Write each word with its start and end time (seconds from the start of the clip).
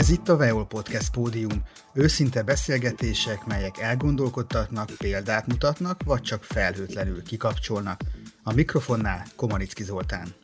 Ez 0.00 0.10
itt 0.10 0.28
a 0.28 0.36
Veol 0.36 0.66
Podcast 0.66 1.10
pódium, 1.10 1.62
őszinte 1.92 2.42
beszélgetések, 2.42 3.46
melyek 3.46 3.78
elgondolkodtatnak, 3.78 4.90
példát 4.98 5.46
mutatnak, 5.46 6.02
vagy 6.04 6.22
csak 6.22 6.44
felhőtlenül 6.44 7.22
kikapcsolnak. 7.22 8.00
A 8.42 8.52
mikrofonnál 8.52 9.26
Komanicki 9.36 9.82
Zoltán. 9.82 10.34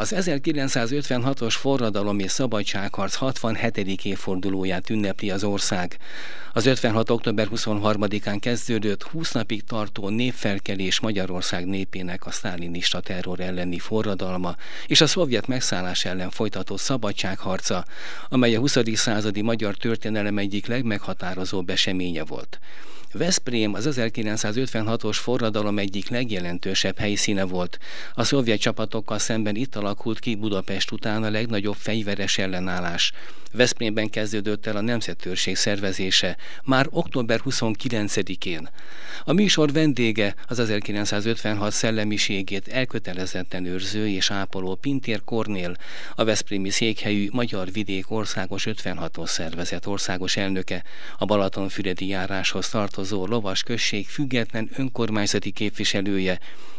Az 0.00 0.12
1956-os 0.16 1.54
forradalom 1.58 2.18
és 2.18 2.30
szabadságharc 2.30 3.14
67. 3.14 4.04
évfordulóját 4.04 4.90
ünnepli 4.90 5.30
az 5.30 5.44
ország. 5.44 5.96
Az 6.52 6.66
56. 6.66 7.10
október 7.10 7.48
23-án 7.54 8.36
kezdődött 8.40 9.02
20 9.02 9.32
napig 9.32 9.64
tartó 9.64 10.08
népfelkelés 10.08 11.00
Magyarország 11.00 11.66
népének 11.66 12.26
a 12.26 12.30
sztálinista 12.30 13.00
terror 13.00 13.40
elleni 13.40 13.78
forradalma 13.78 14.54
és 14.86 15.00
a 15.00 15.06
szovjet 15.06 15.46
megszállás 15.46 16.04
ellen 16.04 16.30
folytatott 16.30 16.80
szabadságharca, 16.80 17.84
amely 18.28 18.54
a 18.54 18.60
20. 18.60 18.76
századi 18.94 19.42
magyar 19.42 19.74
történelem 19.74 20.38
egyik 20.38 20.66
legmeghatározóbb 20.66 21.70
eseménye 21.70 22.24
volt. 22.24 22.58
Veszprém 23.12 23.74
az 23.74 23.88
1956-os 23.90 25.16
forradalom 25.20 25.78
egyik 25.78 26.08
legjelentősebb 26.08 26.98
helyszíne 26.98 27.44
volt. 27.44 27.78
A 28.14 28.24
szovjet 28.24 28.60
csapatokkal 28.60 29.18
szemben 29.18 29.56
itt 29.56 29.76
alakult 29.76 30.18
ki 30.18 30.34
Budapest 30.34 30.90
után 30.90 31.22
a 31.22 31.30
legnagyobb 31.30 31.76
fegyveres 31.76 32.38
ellenállás. 32.38 33.12
Veszprémben 33.52 34.10
kezdődött 34.10 34.66
el 34.66 34.76
a 34.76 34.80
nemzetőrség 34.80 35.56
szervezése, 35.56 36.36
már 36.64 36.86
október 36.90 37.40
29-én. 37.44 38.68
A 39.24 39.32
műsor 39.32 39.72
vendége 39.72 40.34
az 40.46 40.58
1956 40.58 41.72
szellemiségét 41.72 42.68
elkötelezetten 42.68 43.64
őrző 43.64 44.08
és 44.08 44.30
ápoló 44.30 44.74
Pintér 44.74 45.24
Kornél, 45.24 45.76
a 46.14 46.24
Veszprémi 46.24 46.70
székhelyű 46.70 47.28
Magyar 47.32 47.72
Vidék 47.72 48.10
Országos 48.10 48.66
56-os 48.70 49.26
szervezet 49.26 49.86
országos 49.86 50.36
elnöke, 50.36 50.82
a 51.18 51.24
Balatonfüredi 51.24 52.06
járáshoz 52.06 52.66
tartozó 52.98 53.26
lovas 53.26 53.62
község 53.62 54.08
független 54.08 54.70
önkormányzati 54.76 55.50
képviselője, 55.50 56.38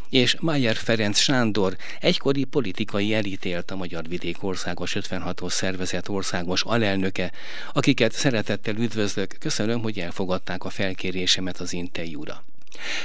és 0.09 0.35
Mayer 0.39 0.75
Ferenc 0.75 1.17
Sándor, 1.17 1.75
egykori 1.99 2.43
politikai 2.43 3.13
elítélt 3.13 3.71
a 3.71 3.75
Magyar 3.75 4.07
Vidék 4.07 4.43
Országos 4.43 4.97
56-os 4.99 5.49
szervezet 5.49 6.07
országos 6.07 6.63
alelnöke, 6.63 7.31
akiket 7.73 8.11
szeretettel 8.11 8.75
üdvözlök, 8.75 9.35
köszönöm, 9.39 9.81
hogy 9.81 9.99
elfogadták 9.99 10.63
a 10.63 10.69
felkérésemet 10.69 11.59
az 11.59 11.73
interjúra. 11.73 12.43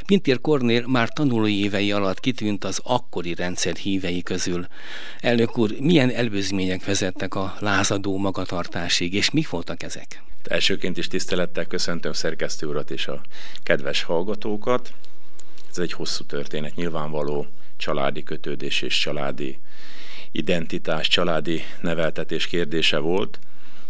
Pintér 0.06 0.40
Kornél 0.40 0.86
már 0.86 1.08
tanulói 1.08 1.62
évei 1.62 1.92
alatt 1.92 2.20
kitűnt 2.20 2.64
az 2.64 2.80
akkori 2.82 3.34
rendszer 3.34 3.76
hívei 3.76 4.22
közül. 4.22 4.66
Elnök 5.20 5.58
úr, 5.58 5.74
milyen 5.80 6.10
előzmények 6.10 6.84
vezettek 6.84 7.34
a 7.34 7.54
lázadó 7.58 8.18
magatartásig, 8.18 9.14
és 9.14 9.30
mi 9.30 9.44
voltak 9.50 9.82
ezek? 9.82 10.22
Elsőként 10.45 10.98
is 10.98 11.09
tisztelettel 11.09 11.64
köszöntöm 11.64 12.12
szerkesztő 12.12 12.67
urat 12.67 12.91
és 12.91 13.06
a 13.06 13.20
kedves 13.62 14.03
hallgatókat. 14.03 14.92
Ez 15.70 15.78
egy 15.78 15.92
hosszú 15.92 16.25
történet, 16.25 16.75
nyilvánvaló 16.75 17.47
családi 17.77 18.23
kötődés 18.23 18.83
és 18.83 18.98
családi 18.98 19.59
identitás, 20.33 21.09
családi 21.09 21.62
neveltetés 21.81 22.47
kérdése 22.47 22.98
volt. 22.98 23.39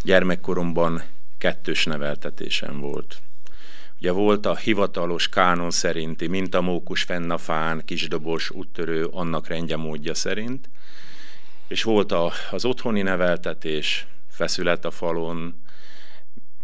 Gyermekkoromban 0.03 1.03
kettős 1.37 1.85
neveltetésem 1.85 2.79
volt. 2.79 3.21
Ugye 3.99 4.11
volt 4.11 4.45
a 4.45 4.55
hivatalos 4.55 5.29
kánon 5.29 5.71
szerinti 5.71 6.27
mintamókus 6.27 7.03
fennafán, 7.03 7.81
kisdobos, 7.85 8.49
úttörő, 8.49 9.05
annak 9.05 9.47
rendje 9.47 9.75
módja 9.75 10.13
szerint, 10.13 10.69
és 11.67 11.83
volt 11.83 12.11
a, 12.11 12.31
az 12.51 12.65
otthoni 12.65 13.01
neveltetés, 13.01 14.07
feszület 14.29 14.85
a 14.85 14.91
falon, 14.91 15.63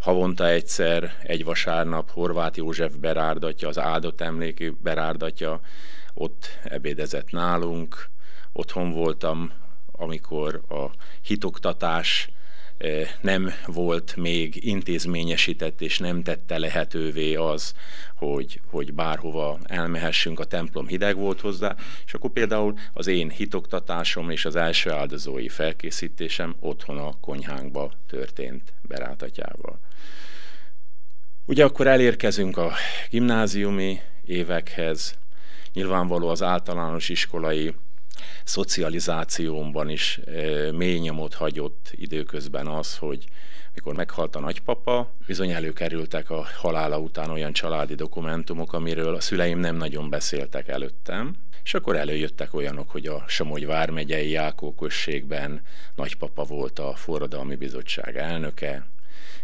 havonta 0.02 0.48
egyszer, 0.48 1.16
egy 1.24 1.44
vasárnap 1.44 2.10
Horváth 2.10 2.58
József 2.58 2.96
berárdatja, 2.96 3.68
az 3.68 3.80
áldott 3.80 4.22
emléki 4.22 4.70
berárdatja, 4.70 5.60
ott 6.14 6.60
ebédezett 6.64 7.32
nálunk, 7.32 8.10
otthon 8.54 8.92
voltam, 8.92 9.52
amikor 9.92 10.62
a 10.70 10.86
hitoktatás 11.22 12.30
nem 13.22 13.52
volt 13.66 14.16
még 14.16 14.66
intézményesített, 14.66 15.82
és 15.82 16.00
nem 16.00 16.24
tette 16.24 16.58
lehetővé 16.58 17.36
az, 17.36 17.74
hogy, 18.16 18.62
hogy 18.66 18.94
bárhova 18.94 19.60
elmehessünk, 19.64 20.40
a 20.40 20.46
templom 20.46 20.88
hideg 20.88 21.16
volt 21.16 21.42
hozzá, 21.42 21.76
és 22.06 22.14
akkor 22.14 22.30
például 22.30 22.74
az 22.94 23.08
én 23.08 23.30
hitoktatásom 23.30 24.30
és 24.30 24.46
az 24.46 24.56
első 24.56 24.92
áldozói 24.92 25.50
felkészítésem 25.50 26.56
otthon 26.60 26.98
a 26.98 27.20
konyhánkba 27.20 27.92
történt 28.08 28.74
berátatyával. 28.82 29.80
Ugye 31.46 31.64
akkor 31.64 31.88
elérkezünk 31.88 32.58
a 32.58 32.72
gimnáziumi 33.10 34.00
évekhez, 34.26 35.18
nyilvánvaló 35.74 36.28
az 36.28 36.42
általános 36.42 37.10
iskolai 37.10 37.74
szocializációmban 38.44 39.90
is 39.90 40.20
mély 40.72 40.98
nyomot 41.00 41.34
hagyott 41.34 41.92
időközben 41.96 42.68
az, 42.68 42.98
hogy 42.98 43.26
mikor 43.74 43.96
meghalt 43.96 44.36
a 44.36 44.40
nagypapa, 44.40 45.14
bizony 45.28 45.52
előkerültek 45.52 46.30
a 46.30 46.46
halála 46.58 46.98
után 47.00 47.30
olyan 47.30 47.54
családi 47.54 47.96
dokumentumok, 47.96 48.74
amiről 48.74 49.16
a 49.16 49.20
szüleim 49.20 49.60
nem 49.60 49.76
nagyon 49.76 50.10
beszéltek 50.10 50.68
előttem, 50.68 51.36
és 51.64 51.74
akkor 51.74 51.96
előjöttek 51.96 52.54
olyanok, 52.54 52.90
hogy 52.90 53.06
a 53.06 53.24
Somogy 53.28 53.66
vármegyei 53.66 54.30
Jákó 54.30 54.74
községben 54.74 55.62
nagypapa 55.96 56.44
volt 56.44 56.80
a 56.80 56.96
forradalmi 56.96 57.56
bizottság 57.56 58.18
elnöke, 58.18 58.88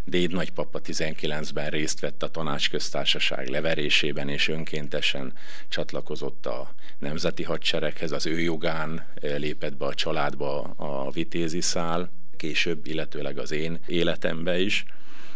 Déd 0.03 0.31
nagypapa 0.31 0.79
19-ben 0.83 1.69
részt 1.69 1.99
vett 1.99 2.23
a 2.23 2.27
tanácsköztársaság 2.27 3.47
leverésében, 3.47 4.29
és 4.29 4.47
önkéntesen 4.47 5.33
csatlakozott 5.69 6.45
a 6.45 6.73
nemzeti 6.99 7.43
hadsereghez, 7.43 8.11
az 8.11 8.25
ő 8.25 8.39
jogán 8.39 9.05
eh, 9.15 9.37
lépett 9.37 9.77
be 9.77 9.85
a 9.85 9.93
családba 9.93 10.61
a 10.61 11.11
vitézi 11.11 11.61
szál, 11.61 12.09
később, 12.37 12.85
illetőleg 12.85 13.37
az 13.37 13.51
én 13.51 13.79
életembe 13.87 14.59
is. 14.59 14.85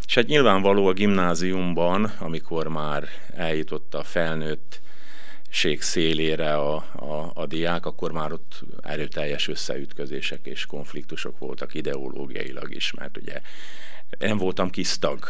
És 0.06 0.14
hát 0.14 0.28
nyilvánvaló 0.28 0.88
a 0.88 0.94
gimnáziumban, 0.94 2.04
amikor 2.20 2.68
már 2.68 3.08
eljutott 3.36 3.94
a 3.94 4.04
felnőtt 4.04 4.82
ség 5.54 5.82
szélére 5.82 6.56
a, 6.56 6.76
a, 6.96 7.32
a 7.34 7.46
diák, 7.46 7.86
akkor 7.86 8.12
már 8.12 8.32
ott 8.32 8.64
erőteljes 8.82 9.48
összeütközések 9.48 10.46
és 10.46 10.66
konfliktusok 10.66 11.38
voltak 11.38 11.74
ideológiailag 11.74 12.76
is, 12.76 12.94
mert 12.94 13.18
ugye 13.18 13.42
nem 14.20 14.38
voltam 14.38 14.70
kis 14.70 15.00
tag 15.00 15.26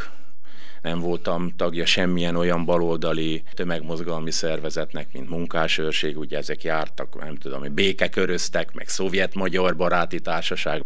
nem 0.81 0.99
voltam 0.99 1.53
tagja 1.55 1.85
semmilyen 1.85 2.35
olyan 2.35 2.65
baloldali 2.65 3.43
tömegmozgalmi 3.53 4.31
szervezetnek, 4.31 5.07
mint 5.13 5.29
munkásőrség, 5.29 6.17
ugye 6.17 6.37
ezek 6.37 6.63
jártak, 6.63 7.19
nem 7.19 7.35
tudom, 7.35 7.73
békeköröztek, 7.73 8.73
meg 8.73 8.87
szovjet-magyar 8.87 9.75
baráti 9.75 10.19
társaság, 10.19 10.83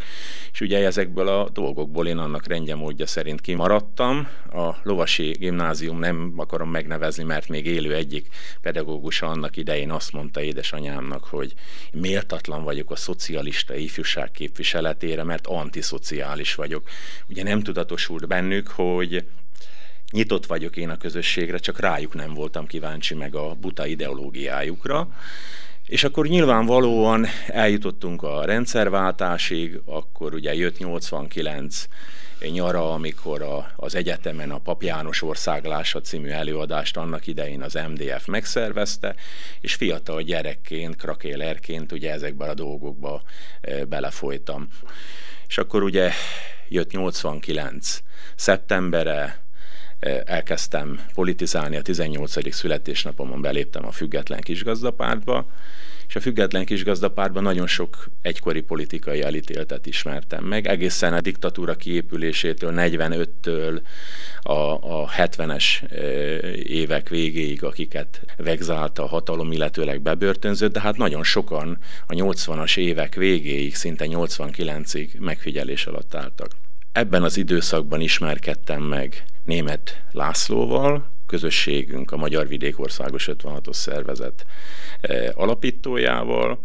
és 0.52 0.62
ugye 0.62 0.86
ezekből 0.86 1.28
a 1.28 1.50
dolgokból 1.50 2.08
én 2.08 2.18
annak 2.18 2.48
rendje 2.48 2.76
módja 2.76 3.06
szerint 3.06 3.42
kimaradtam. 3.42 4.28
A 4.52 4.76
Lovasi 4.84 5.32
Gimnázium 5.40 6.00
nem 6.00 6.34
akarom 6.36 6.70
megnevezni, 6.70 7.24
mert 7.24 7.48
még 7.48 7.66
élő 7.66 7.94
egyik 7.94 8.28
pedagógusa 8.62 9.28
annak 9.28 9.58
idején 9.58 9.92
azt 9.92 10.12
mondta 10.12 10.42
édesanyámnak, 10.42 11.24
hogy 11.24 11.54
méltatlan 11.92 12.64
vagyok 12.64 12.92
a 12.92 12.96
szocialista 12.96 13.76
ifjúság 13.76 14.32
képviseletére, 14.32 15.24
mert 15.24 15.48
antiszociális 15.48 16.56
vagyok. 16.56 16.90
Ugye 17.30 17.44
nem 17.44 17.62
tudatosult 17.62 18.28
bennük, 18.28 18.68
hogy 18.68 19.26
nyitott 20.12 20.46
vagyok 20.46 20.78
én 20.78 20.90
a 20.90 20.98
közösségre, 20.98 21.58
csak 21.58 21.80
rájuk 21.80 22.14
nem 22.14 22.34
voltam 22.34 22.68
kíváncsi 22.68 23.14
meg 23.14 23.36
a 23.36 23.54
buta 23.54 23.86
ideológiájukra. 23.86 25.08
És 25.86 26.04
akkor 26.04 26.28
nyilvánvalóan 26.28 27.26
eljutottunk 27.48 28.24
a 28.24 28.46
rendszerváltásig, 28.46 29.82
akkor 29.86 30.34
ugye 30.34 30.54
jött 30.56 30.78
89 30.78 31.88
nyara, 32.52 32.94
amikor 32.94 33.42
a, 33.42 33.72
az 33.76 33.96
egyetemen 33.96 34.52
a 34.52 34.58
Pap 34.58 34.84
János 34.84 35.22
országlása 35.22 36.02
című 36.02 36.30
előadást 36.30 36.98
annak 36.98 37.28
idején 37.28 37.62
az 37.62 37.74
MDF 37.74 38.26
megszervezte, 38.26 39.16
és 39.62 39.74
fiatal 39.74 40.22
gyerekként, 40.22 40.96
krakélerként 40.96 41.92
ugye 41.92 42.12
ezekben 42.12 42.50
a 42.50 42.54
dolgokba 42.54 43.22
e, 43.62 43.86
belefolytam. 43.86 44.68
És 45.48 45.58
akkor 45.58 45.84
ugye 45.84 46.12
jött 46.68 46.92
89 46.92 48.00
szeptembere, 48.36 49.45
elkezdtem 50.26 51.00
politizálni, 51.14 51.76
a 51.76 51.82
18. 51.82 52.54
születésnapomon 52.54 53.42
beléptem 53.42 53.86
a 53.86 53.92
független 53.92 54.42
kisgazdapártba, 54.42 55.46
és 56.08 56.16
a 56.16 56.20
független 56.20 56.66
kisgazdapártban 56.66 57.44
nagyon 57.44 57.68
sok 57.68 58.10
egykori 58.22 58.62
politikai 58.62 59.22
elítéltet 59.22 59.86
ismertem 59.86 60.44
meg, 60.44 60.68
egészen 60.68 61.14
a 61.14 61.22
diktatúra 61.22 61.76
kiépülésétől, 61.76 62.74
45-től 62.76 63.82
a, 64.42 64.52
a 65.02 65.10
70-es 65.18 65.92
évek 66.64 67.10
végéig, 67.10 67.64
akiket 67.64 68.22
vegzálta 68.38 69.04
a 69.04 69.08
hatalom, 69.08 69.52
illetőleg 69.52 70.02
bebörtönzött, 70.02 70.74
de 70.74 70.80
hát 70.80 70.98
nagyon 70.98 71.24
sokan 71.24 71.78
a 72.08 72.14
80-as 72.14 72.78
évek 72.78 73.16
végéig, 73.16 73.76
szinte 73.76 74.06
89-ig 74.10 75.20
megfigyelés 75.20 75.86
alatt 75.86 76.16
álltak. 76.16 76.65
Ebben 76.96 77.24
az 77.24 77.38
időszakban 77.38 78.02
ismerkedtem 78.02 78.82
meg 78.82 79.26
német 79.44 80.04
Lászlóval, 80.12 81.12
közösségünk, 81.26 82.12
a 82.12 82.18
Magyar 82.18 82.48
Vidék 82.48 82.80
Országos 82.80 83.30
56-os 83.32 83.74
szervezet 83.74 84.46
eh, 85.02 85.30
alapítójával, 85.34 86.64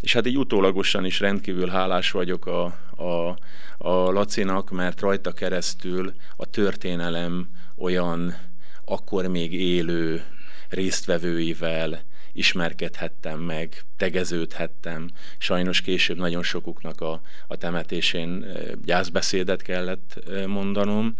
és 0.00 0.12
hát 0.12 0.26
így 0.26 0.38
utólagosan 0.38 1.04
is 1.04 1.20
rendkívül 1.20 1.68
hálás 1.68 2.10
vagyok 2.10 2.46
a, 2.46 2.64
a, 2.96 3.36
a 3.78 4.10
Lacinak, 4.10 4.70
mert 4.70 5.00
rajta 5.00 5.32
keresztül 5.32 6.12
a 6.36 6.46
történelem 6.46 7.48
olyan 7.76 8.36
akkor 8.84 9.26
még 9.26 9.52
élő 9.52 10.24
résztvevőivel 10.68 12.02
ismerkedhettem 12.32 13.40
meg, 13.40 13.82
tegeződhettem. 13.96 15.10
Sajnos 15.38 15.80
később 15.80 16.16
nagyon 16.16 16.42
sokuknak 16.42 17.00
a, 17.00 17.20
a 17.46 17.56
temetésén 17.56 18.46
gyászbeszédet 18.84 19.62
kellett 19.62 20.20
mondanom, 20.46 21.14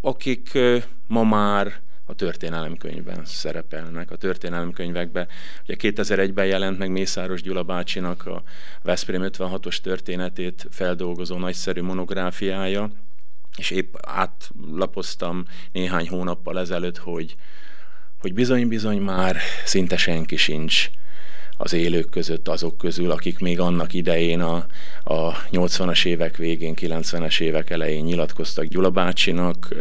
akik 0.00 0.58
ma 1.06 1.22
már 1.22 1.80
a 2.10 2.14
történelemkönyvben 2.14 3.24
szerepelnek. 3.24 4.10
A 4.10 4.16
történelemkönyvekben, 4.16 5.28
ugye 5.62 5.76
2001-ben 5.78 6.46
jelent 6.46 6.78
meg 6.78 6.90
Mészáros 6.90 7.42
Gyula 7.42 7.62
bácsinak 7.62 8.26
a 8.26 8.42
Veszprém 8.82 9.22
56-os 9.24 9.76
történetét 9.76 10.66
feldolgozó 10.70 11.38
nagyszerű 11.38 11.82
monográfiája, 11.82 12.90
és 13.56 13.70
épp 13.70 13.94
átlapoztam 14.06 15.44
néhány 15.72 16.08
hónappal 16.08 16.58
ezelőtt, 16.58 16.98
hogy, 16.98 17.36
hogy 18.20 18.34
bizony-bizony 18.34 18.98
már 18.98 19.36
szinte 19.64 19.96
senki 19.96 20.36
sincs 20.36 20.90
az 21.62 21.72
élők 21.72 22.10
között 22.10 22.48
azok 22.48 22.78
közül, 22.78 23.10
akik 23.10 23.38
még 23.38 23.60
annak 23.60 23.92
idején 23.92 24.40
a, 24.40 24.66
a 25.04 25.42
80-as 25.50 26.04
évek 26.04 26.36
végén, 26.36 26.74
90-es 26.80 27.40
évek 27.40 27.70
elején 27.70 28.04
nyilatkoztak 28.04 28.64
Gyula 28.64 28.90
bácsinak, 28.90 29.74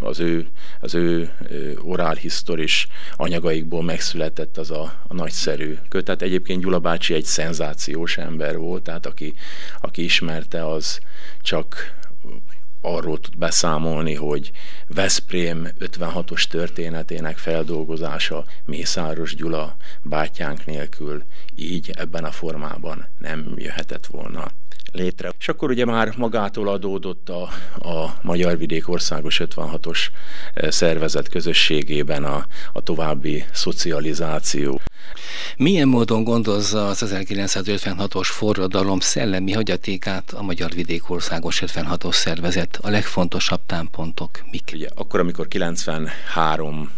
az 0.00 0.20
ő, 0.20 0.48
az 0.80 0.94
ő 0.94 1.30
orálhisztoris 1.82 2.86
anyagaikból 3.16 3.82
megszületett 3.82 4.58
az 4.58 4.70
a, 4.70 4.92
a 5.08 5.14
nagyszerű 5.14 5.76
kötet. 5.88 6.22
Egyébként 6.22 6.62
Gyula 6.62 6.78
bácsi 6.78 7.14
egy 7.14 7.24
szenzációs 7.24 8.18
ember 8.18 8.56
volt, 8.56 8.82
tehát 8.82 9.06
aki, 9.06 9.34
aki 9.80 10.04
ismerte, 10.04 10.66
az 10.66 10.98
csak 11.42 11.98
arról 12.80 13.20
tud 13.20 13.36
beszámolni, 13.38 14.14
hogy 14.14 14.50
Veszprém 14.86 15.68
56-os 15.78 16.44
történetének 16.44 17.38
feldolgozása 17.38 18.44
Mészáros 18.64 19.34
Gyula 19.34 19.76
bátyánk 20.02 20.64
nélkül 20.64 21.24
így 21.54 21.90
ebben 21.94 22.24
a 22.24 22.30
formában 22.30 23.08
nem 23.18 23.52
jöhetett 23.56 24.06
volna 24.06 24.50
létre. 24.92 25.32
És 25.38 25.48
akkor 25.48 25.70
ugye 25.70 25.84
már 25.84 26.12
magától 26.16 26.68
adódott 26.68 27.28
a, 27.28 27.42
a 27.88 28.18
Magyar 28.22 28.58
Vidék 28.58 28.88
Országos 28.88 29.40
56-os 29.44 29.98
eh, 30.54 30.70
szervezet 30.70 31.28
közösségében 31.28 32.24
a, 32.24 32.46
a 32.72 32.80
további 32.80 33.44
szocializáció. 33.52 34.80
Milyen 35.56 35.88
módon 35.88 36.24
gondozza 36.24 36.86
az 36.86 37.02
1956-os 37.06 38.28
forradalom 38.30 39.00
szellemi 39.00 39.52
hagyatékát 39.52 40.32
a 40.32 40.42
Magyar 40.42 40.70
Vidék 40.70 41.10
Országos 41.10 41.62
56-os 41.66 42.12
szervezet? 42.14 42.78
A 42.82 42.90
legfontosabb 42.90 43.60
támpontok 43.66 44.30
mik? 44.50 44.70
Ugye, 44.72 44.88
akkor, 44.94 45.20
amikor 45.20 45.48
93 45.48 46.90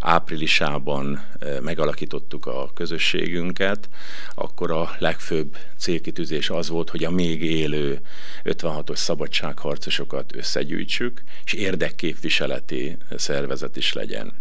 áprilisában 0.00 1.26
megalakítottuk 1.60 2.46
a 2.46 2.70
közösségünket, 2.74 3.88
akkor 4.34 4.70
a 4.70 4.90
legfőbb 4.98 5.56
célkitűzés 5.76 6.50
az 6.50 6.68
volt, 6.68 6.90
hogy 6.90 7.04
a 7.04 7.10
még 7.10 7.42
élő 7.42 8.00
56-os 8.44 8.96
szabadságharcosokat 8.96 10.36
összegyűjtsük, 10.36 11.22
és 11.44 11.52
érdekképviseleti 11.52 12.96
szervezet 13.16 13.76
is 13.76 13.92
legyen. 13.92 14.32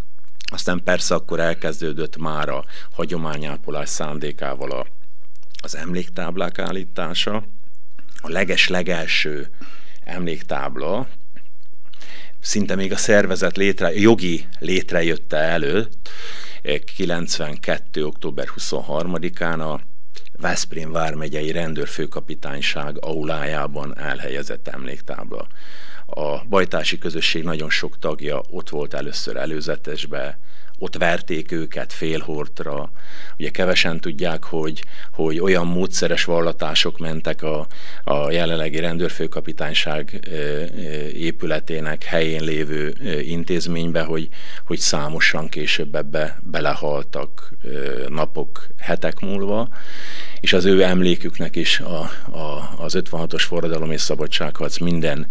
Aztán 0.51 0.83
persze 0.83 1.15
akkor 1.15 1.39
elkezdődött 1.39 2.17
már 2.17 2.49
a 2.49 2.65
hagyományápolás 2.91 3.89
szándékával 3.89 4.71
a, 4.71 4.85
az 5.63 5.75
emléktáblák 5.75 6.59
állítása. 6.59 7.43
A 8.21 8.29
leges-legelső 8.29 9.49
emléktábla 10.03 11.07
szinte 12.39 12.75
még 12.75 12.91
a 12.91 12.97
szervezet 12.97 13.57
létre, 13.57 13.93
jogi 13.93 14.47
létrejötte 14.59 15.37
előtt, 15.37 16.09
92. 16.95 18.05
október 18.05 18.47
23-án 18.57 19.59
a 19.73 19.79
Veszprém 20.41 20.91
vármegyei 20.91 21.51
rendőrfőkapitányság 21.51 22.97
aulájában 22.99 23.97
elhelyezett 23.97 24.67
emléktábla. 24.67 25.47
A 26.05 26.45
bajtási 26.45 26.97
közösség 26.97 27.43
nagyon 27.43 27.69
sok 27.69 27.99
tagja 27.99 28.41
ott 28.49 28.69
volt 28.69 28.93
először 28.93 29.35
előzetesbe, 29.35 30.39
ott 30.79 30.97
verték 30.97 31.51
őket 31.51 31.93
félhortra. 31.93 32.91
Ugye 33.37 33.49
kevesen 33.49 33.99
tudják, 33.99 34.43
hogy, 34.43 34.83
hogy 35.11 35.39
olyan 35.39 35.67
módszeres 35.67 36.23
vallatások 36.23 36.97
mentek 36.97 37.41
a, 37.41 37.67
a 38.03 38.31
jelenlegi 38.31 38.79
rendőrfőkapitányság 38.79 40.27
épületének 41.13 42.03
helyén 42.03 42.43
lévő 42.43 42.95
intézménybe, 43.21 44.01
hogy, 44.01 44.29
hogy 44.65 44.79
számosan 44.79 45.49
később 45.49 45.95
ebbe 45.95 46.39
belehaltak 46.41 47.53
napok, 48.07 48.67
hetek 48.77 49.19
múlva, 49.19 49.69
és 50.39 50.53
az 50.53 50.65
ő 50.65 50.83
emléküknek 50.83 51.55
is 51.55 51.79
a, 51.79 51.99
a, 52.37 52.73
az 52.77 52.97
56-os 52.97 53.43
forradalom 53.47 53.91
és 53.91 54.01
szabadságharc 54.01 54.77
minden 54.77 55.27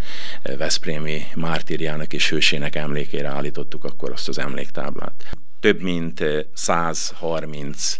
Veszprémi 0.57 1.21
mártírjának 1.35 2.13
és 2.13 2.29
hősének 2.29 2.75
emlékére 2.75 3.27
állítottuk 3.27 3.83
akkor 3.83 4.11
azt 4.11 4.27
az 4.27 4.39
emléktáblát 4.39 5.36
több 5.67 5.81
mint 5.81 6.23
130 6.53 7.97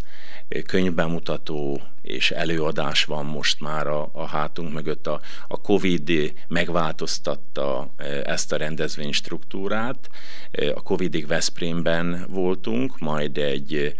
könyvbemutató 0.65 1.81
és 2.01 2.31
előadás 2.31 3.05
van 3.05 3.25
most 3.25 3.59
már 3.59 3.87
a, 3.87 4.09
a 4.13 4.25
hátunk 4.25 4.73
mögött. 4.73 5.07
A, 5.07 5.21
a 5.47 5.61
Covid 5.61 6.33
megváltoztatta 6.47 7.93
ezt 8.23 8.51
a 8.51 8.57
rendezvény 8.57 9.11
struktúrát. 9.11 10.09
A 10.75 10.81
Covidig 10.81 11.27
Veszprémben 11.27 12.25
voltunk, 12.29 12.99
majd 12.99 13.37
egy 13.37 13.95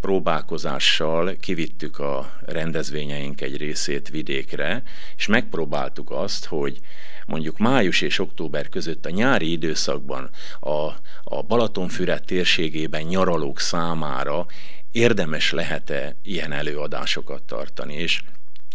próbálkozással 0.00 1.36
kivittük 1.40 1.98
a 1.98 2.32
rendezvényeink 2.46 3.40
egy 3.40 3.56
részét 3.56 4.08
vidékre, 4.08 4.82
és 5.16 5.26
megpróbáltuk 5.26 6.10
azt, 6.10 6.44
hogy 6.44 6.80
mondjuk 7.26 7.58
május 7.58 8.00
és 8.00 8.18
október 8.18 8.68
között 8.68 9.06
a 9.06 9.10
nyári 9.10 9.50
időszakban 9.50 10.30
a, 10.60 10.88
a 11.24 11.42
Balatonfüred 11.46 12.24
térségében 12.24 13.02
nyaralók 13.02 13.60
számára 13.60 14.46
érdemes 14.90 15.52
lehet-e 15.52 16.16
ilyen 16.22 16.52
előadásokat 16.52 17.42
tartani, 17.42 17.94
és 17.94 18.22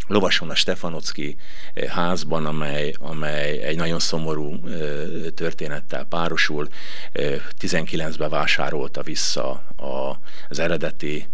Lovason 0.08 0.50
a 0.50 0.56
Stefanocki 0.56 1.36
eh, 1.74 1.88
házban, 1.88 2.46
amely, 2.46 2.94
amely 2.98 3.62
egy 3.62 3.76
nagyon 3.76 4.00
szomorú 4.00 4.54
eh, 4.54 4.82
történettel 5.36 6.04
párosul, 6.04 6.68
19-ben 7.60 8.28
eh, 8.28 8.30
vásárolta 8.30 9.02
vissza 9.02 9.50
a, 9.76 10.20
az 10.50 10.60
eredeti 10.60 11.28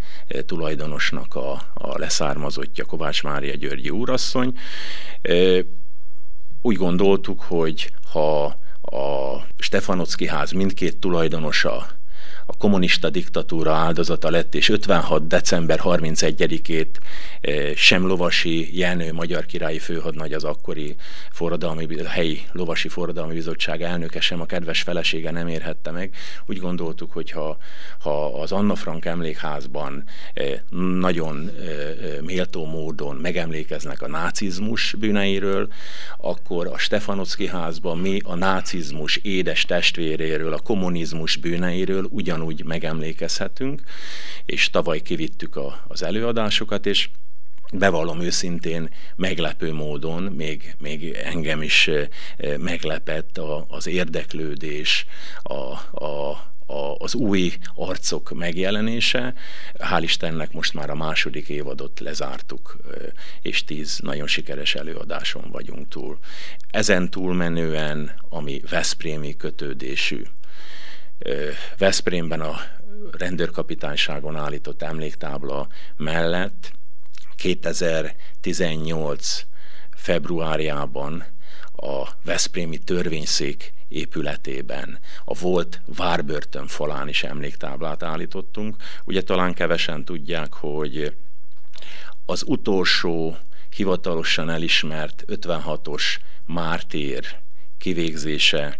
tulajdonosnak 0.46 1.34
a, 1.34 1.52
a 1.74 1.98
leszármazottja 1.98 2.84
Kovács 2.84 3.22
Mária 3.22 3.54
Györgyi 3.54 3.90
úrasszony. 3.90 4.58
Úgy 6.66 6.76
gondoltuk, 6.76 7.40
hogy 7.40 7.92
ha 8.12 8.44
a 8.80 9.46
Stefanocki 9.58 10.26
ház 10.26 10.50
mindkét 10.50 10.98
tulajdonosa 10.98 11.86
a 12.46 12.56
kommunista 12.56 13.10
diktatúra 13.10 13.72
áldozata 13.72 14.30
lett, 14.30 14.54
és 14.54 14.68
56. 14.68 15.26
december 15.26 15.80
31-ét 15.82 16.86
eh, 17.40 17.74
sem 17.74 18.06
lovasi 18.06 18.78
Jenő 18.78 19.12
magyar 19.12 19.46
királyi 19.46 19.78
főhadnagy 19.78 20.32
az 20.32 20.44
akkori 20.44 20.96
forradalmi, 21.30 21.86
helyi 22.06 22.42
lovasi 22.52 22.88
forradalmi 22.88 23.34
bizottság 23.34 23.82
elnöke 23.82 24.20
sem 24.20 24.40
a 24.40 24.46
kedves 24.46 24.82
felesége 24.82 25.30
nem 25.30 25.48
érhette 25.48 25.90
meg. 25.90 26.14
Úgy 26.46 26.58
gondoltuk, 26.58 27.12
hogy 27.12 27.30
ha, 27.30 27.56
ha 27.98 28.40
az 28.40 28.52
Anna 28.52 28.74
Frank 28.74 29.04
emlékházban 29.04 30.04
eh, 30.34 30.60
nagyon 30.98 31.50
eh, 31.60 32.20
méltó 32.20 32.66
módon 32.66 33.16
megemlékeznek 33.16 34.02
a 34.02 34.08
nácizmus 34.08 34.94
bűneiről, 34.98 35.68
akkor 36.18 36.66
a 36.66 36.78
Stefanocki 36.78 37.46
házban 37.46 37.98
mi 37.98 38.20
a 38.24 38.34
nácizmus 38.34 39.16
édes 39.16 39.64
testvéréről, 39.64 40.52
a 40.52 40.58
kommunizmus 40.58 41.36
bűneiről 41.36 42.08
ugyanúgy 42.34 42.64
megemlékezhetünk, 42.64 43.82
és 44.44 44.70
tavaly 44.70 45.00
kivittük 45.00 45.56
a, 45.56 45.84
az 45.88 46.02
előadásokat, 46.02 46.86
és 46.86 47.08
bevallom 47.72 48.20
őszintén, 48.20 48.90
meglepő 49.16 49.72
módon, 49.72 50.22
még, 50.22 50.74
még 50.78 51.12
engem 51.24 51.62
is 51.62 51.90
meglepett 52.58 53.40
az 53.68 53.86
érdeklődés, 53.86 55.06
a, 55.42 55.54
a, 56.04 56.30
a, 56.66 56.94
az 56.98 57.14
új 57.14 57.52
arcok 57.74 58.30
megjelenése. 58.34 59.34
Hál' 59.78 60.02
Istennek 60.02 60.52
most 60.52 60.74
már 60.74 60.90
a 60.90 60.94
második 60.94 61.48
évadot 61.48 62.00
lezártuk, 62.00 62.76
és 63.42 63.64
tíz 63.64 63.98
nagyon 64.02 64.26
sikeres 64.26 64.74
előadáson 64.74 65.44
vagyunk 65.50 65.88
túl. 65.88 66.18
Ezen 66.70 67.10
túlmenően, 67.10 68.20
ami 68.28 68.60
Veszprémi 68.70 69.36
kötődésű, 69.36 70.22
Veszprémben 71.78 72.40
a 72.40 72.56
rendőrkapitányságon 73.12 74.36
állított 74.36 74.82
emléktábla 74.82 75.68
mellett 75.96 76.72
2018 77.36 79.46
februárjában 79.90 81.24
a 81.76 82.08
Veszprémi 82.22 82.78
törvényszék 82.78 83.72
épületében 83.88 84.98
a 85.24 85.34
volt 85.34 85.80
várbörtön 85.86 86.66
falán 86.66 87.08
is 87.08 87.22
emléktáblát 87.22 88.02
állítottunk. 88.02 88.76
Ugye 89.04 89.22
talán 89.22 89.54
kevesen 89.54 90.04
tudják, 90.04 90.52
hogy 90.52 91.16
az 92.26 92.42
utolsó 92.46 93.36
hivatalosan 93.70 94.50
elismert 94.50 95.24
56-os 95.26 96.02
mártír 96.46 97.36
kivégzése 97.78 98.78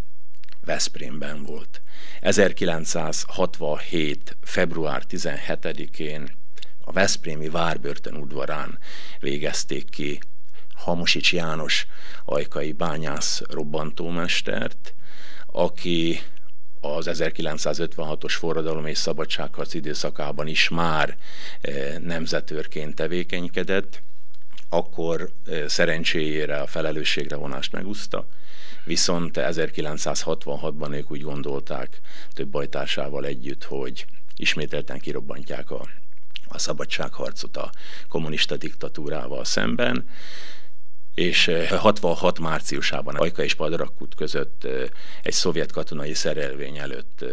Veszprémben 0.64 1.42
volt. 1.42 1.83
1967. 2.21 4.37
február 4.42 5.02
17-én 5.11 6.30
a 6.80 6.92
Veszprémi 6.92 7.49
Várbörtön 7.49 8.14
udvarán 8.14 8.78
végezték 9.21 9.90
ki 9.90 10.21
Hamosics 10.75 11.33
János 11.33 11.87
ajkai 12.25 12.73
bányász 12.73 13.42
robbantómestert, 13.50 14.94
aki 15.47 16.23
az 16.80 17.09
1956-os 17.12 18.35
forradalom 18.38 18.87
és 18.87 18.99
szabadságharc 18.99 19.75
időszakában 19.75 20.47
is 20.47 20.68
már 20.68 21.16
eh, 21.61 21.99
nemzetőrként 21.99 22.94
tevékenykedett, 22.94 24.02
akkor 24.68 25.30
eh, 25.47 25.68
szerencséjére 25.68 26.56
a 26.56 26.66
felelősségre 26.66 27.37
vonást 27.37 27.73
megúszta, 27.73 28.26
viszont 28.85 29.37
1966-ban 29.41 30.95
ők 30.95 31.11
úgy 31.11 31.23
gondolták 31.23 32.00
több 32.33 32.49
bajtársával 32.49 33.25
együtt, 33.25 33.64
hogy 33.64 34.07
ismételten 34.37 34.99
kirobbantják 34.99 35.71
a, 35.71 35.87
a 36.49 36.59
szabadságharcot 36.59 37.57
a 37.57 37.73
kommunista 38.09 38.57
diktatúrával 38.57 39.45
szemben, 39.45 40.09
és 41.14 41.50
66 41.69 42.38
márciusában 42.38 43.14
Ajka 43.14 43.43
és 43.43 43.55
Padrakut 43.55 44.14
között 44.14 44.67
egy 45.23 45.33
szovjet 45.33 45.73
katonai 45.73 46.14
szerelvény 46.14 46.79
előtt 46.79 47.25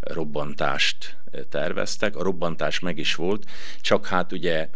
robbantást 0.00 1.16
terveztek. 1.48 2.16
A 2.16 2.22
robbantás 2.22 2.78
meg 2.78 2.98
is 2.98 3.14
volt, 3.14 3.44
csak 3.80 4.06
hát 4.06 4.32
ugye 4.32 4.68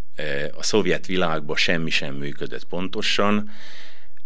a 0.57 0.63
szovjet 0.63 1.07
világban 1.07 1.57
semmi 1.57 1.91
sem 1.91 2.15
működött 2.15 2.65
pontosan, 2.65 3.51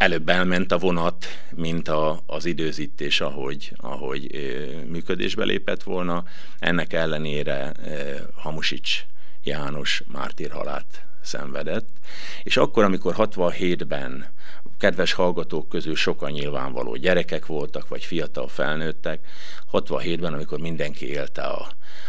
előbb 0.03 0.29
elment 0.29 0.73
a 0.73 0.79
vonat, 0.79 1.27
mint 1.55 1.89
a, 1.89 2.23
az 2.27 2.45
időzítés, 2.45 3.21
ahogy, 3.21 3.73
ahogy 3.77 4.31
működésbe 4.89 5.45
lépett 5.45 5.83
volna. 5.83 6.25
Ennek 6.59 6.93
ellenére 6.93 7.73
Hamusics 8.35 9.05
János 9.43 10.03
mártírhalát 10.07 11.05
szenvedett, 11.21 11.89
és 12.43 12.57
akkor, 12.57 12.85
amikor 12.85 13.15
67-ben 13.19 14.27
kedves 14.83 15.13
hallgatók 15.13 15.69
közül 15.69 15.97
sokan 15.97 16.31
nyilvánvaló 16.31 16.97
gyerekek 16.97 17.47
voltak, 17.47 17.89
vagy 17.89 18.05
fiatal 18.05 18.49
felnőttek, 18.49 19.27
67-ben, 19.73 20.33
amikor 20.33 20.59
mindenki 20.59 21.09
élte 21.09 21.43
a, 21.43 21.69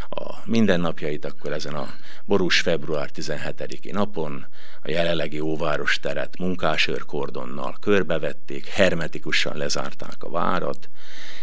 a 0.09 0.41
mindennapjait, 0.45 1.25
akkor 1.25 1.51
ezen 1.51 1.73
a 1.73 1.93
borús 2.25 2.59
február 2.59 3.09
17-i 3.15 3.91
napon 3.91 4.45
a 4.81 4.89
jelenlegi 4.89 5.39
óváros 5.39 5.99
teret 5.99 6.37
munkásőrkordonnal 6.37 7.77
körbevették, 7.79 8.67
hermetikusan 8.67 9.57
lezárták 9.57 10.23
a 10.23 10.29
várat, 10.29 10.89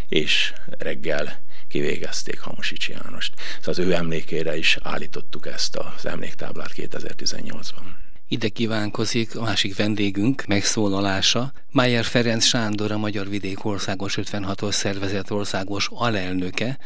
és 0.08 0.52
reggel 0.78 1.42
kivégezték 1.68 2.40
Hamosics 2.40 2.88
Jánost. 2.88 3.34
Szóval 3.60 3.74
az 3.74 3.78
ő 3.78 3.94
emlékére 3.94 4.56
is 4.56 4.78
állítottuk 4.82 5.46
ezt 5.46 5.76
az 5.76 6.06
emléktáblát 6.06 6.72
2018-ban. 6.76 8.09
Ide 8.32 8.48
kívánkozik 8.48 9.36
a 9.36 9.42
másik 9.42 9.76
vendégünk 9.76 10.46
megszólalása. 10.46 11.52
Májer 11.72 12.04
Ferenc 12.04 12.44
Sándor, 12.44 12.92
a 12.92 12.98
Magyar 12.98 13.28
Vidék 13.28 13.64
Országos 13.64 14.18
56-os 14.22 14.72
szervezet 14.72 15.30
országos 15.30 15.88
alelnöke, 15.92 16.78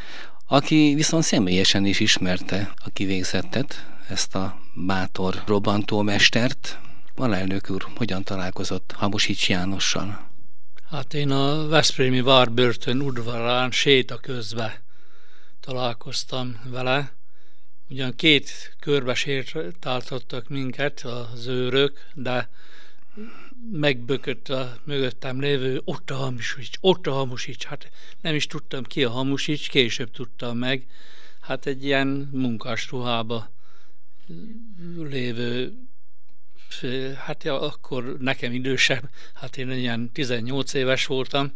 aki 0.47 0.93
viszont 0.95 1.23
személyesen 1.23 1.87
is 1.87 2.01
ismerte 2.01 2.73
a 2.85 2.91
kivégzettet, 2.93 3.87
ezt 4.09 4.35
a 4.35 4.57
bátor 4.87 5.43
robbantómestert. 5.47 6.79
Alelnök 7.15 7.71
úr, 7.71 7.87
hogyan 7.97 8.23
találkozott 8.23 8.93
Hamosics 8.97 9.49
Jánossal? 9.49 10.31
Hát 10.91 11.15
én 11.15 11.31
a 11.31 11.67
Veszprémi 11.67 12.21
Várbörtön 12.21 13.01
udvarán 13.01 13.71
séta 13.71 14.17
közbe 14.17 14.83
találkoztam 15.61 16.61
vele. 16.71 17.13
Ugyan 17.95 18.15
két 18.17 18.77
körbe 18.81 19.15
sétáltattak 19.15 20.49
minket 20.49 21.01
az 21.01 21.47
őrök, 21.47 22.07
de 22.15 22.49
megbökött 23.73 24.49
a 24.49 24.77
mögöttem 24.85 25.41
lévő, 25.41 25.81
ott 25.85 26.11
a 26.11 26.15
hamusics, 26.15 26.77
ott 26.81 27.07
a 27.07 27.13
hamusics. 27.13 27.65
Hát 27.65 27.91
nem 28.21 28.35
is 28.35 28.47
tudtam 28.47 28.83
ki 28.83 29.05
a 29.05 29.11
hamusics, 29.11 29.71
később 29.71 30.11
tudtam 30.11 30.59
meg. 30.59 30.87
Hát 31.41 31.67
egy 31.67 31.85
ilyen 31.85 32.29
munkás 32.33 32.91
ruhába 32.91 33.51
lévő 34.97 35.73
hát 37.17 37.45
ja, 37.45 37.61
akkor 37.61 38.17
nekem 38.19 38.53
idősebb, 38.53 39.09
hát 39.35 39.57
én 39.57 39.71
ilyen 39.71 40.13
18 40.13 40.75
éves 40.75 41.07
voltam, 41.07 41.53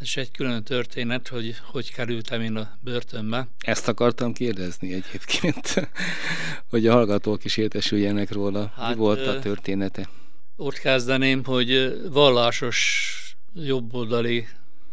és 0.00 0.16
egy 0.16 0.30
külön 0.30 0.62
történet, 0.62 1.28
hogy 1.28 1.56
hogy 1.62 1.92
kerültem 1.92 2.40
én 2.40 2.56
a 2.56 2.78
börtönbe. 2.80 3.48
Ezt 3.58 3.88
akartam 3.88 4.32
kérdezni 4.32 4.92
egyébként, 4.92 5.74
hogy 6.70 6.86
a 6.86 6.92
hallgatók 6.92 7.44
is 7.44 7.56
értesüljenek 7.56 8.32
róla. 8.32 8.72
Hát, 8.76 8.88
Mi 8.88 8.94
volt 8.94 9.26
a 9.26 9.38
története? 9.38 10.08
Ott 10.56 10.78
kezdeném, 10.78 11.44
hogy 11.44 12.00
vallásos 12.10 13.10
jobboldali 13.54 14.46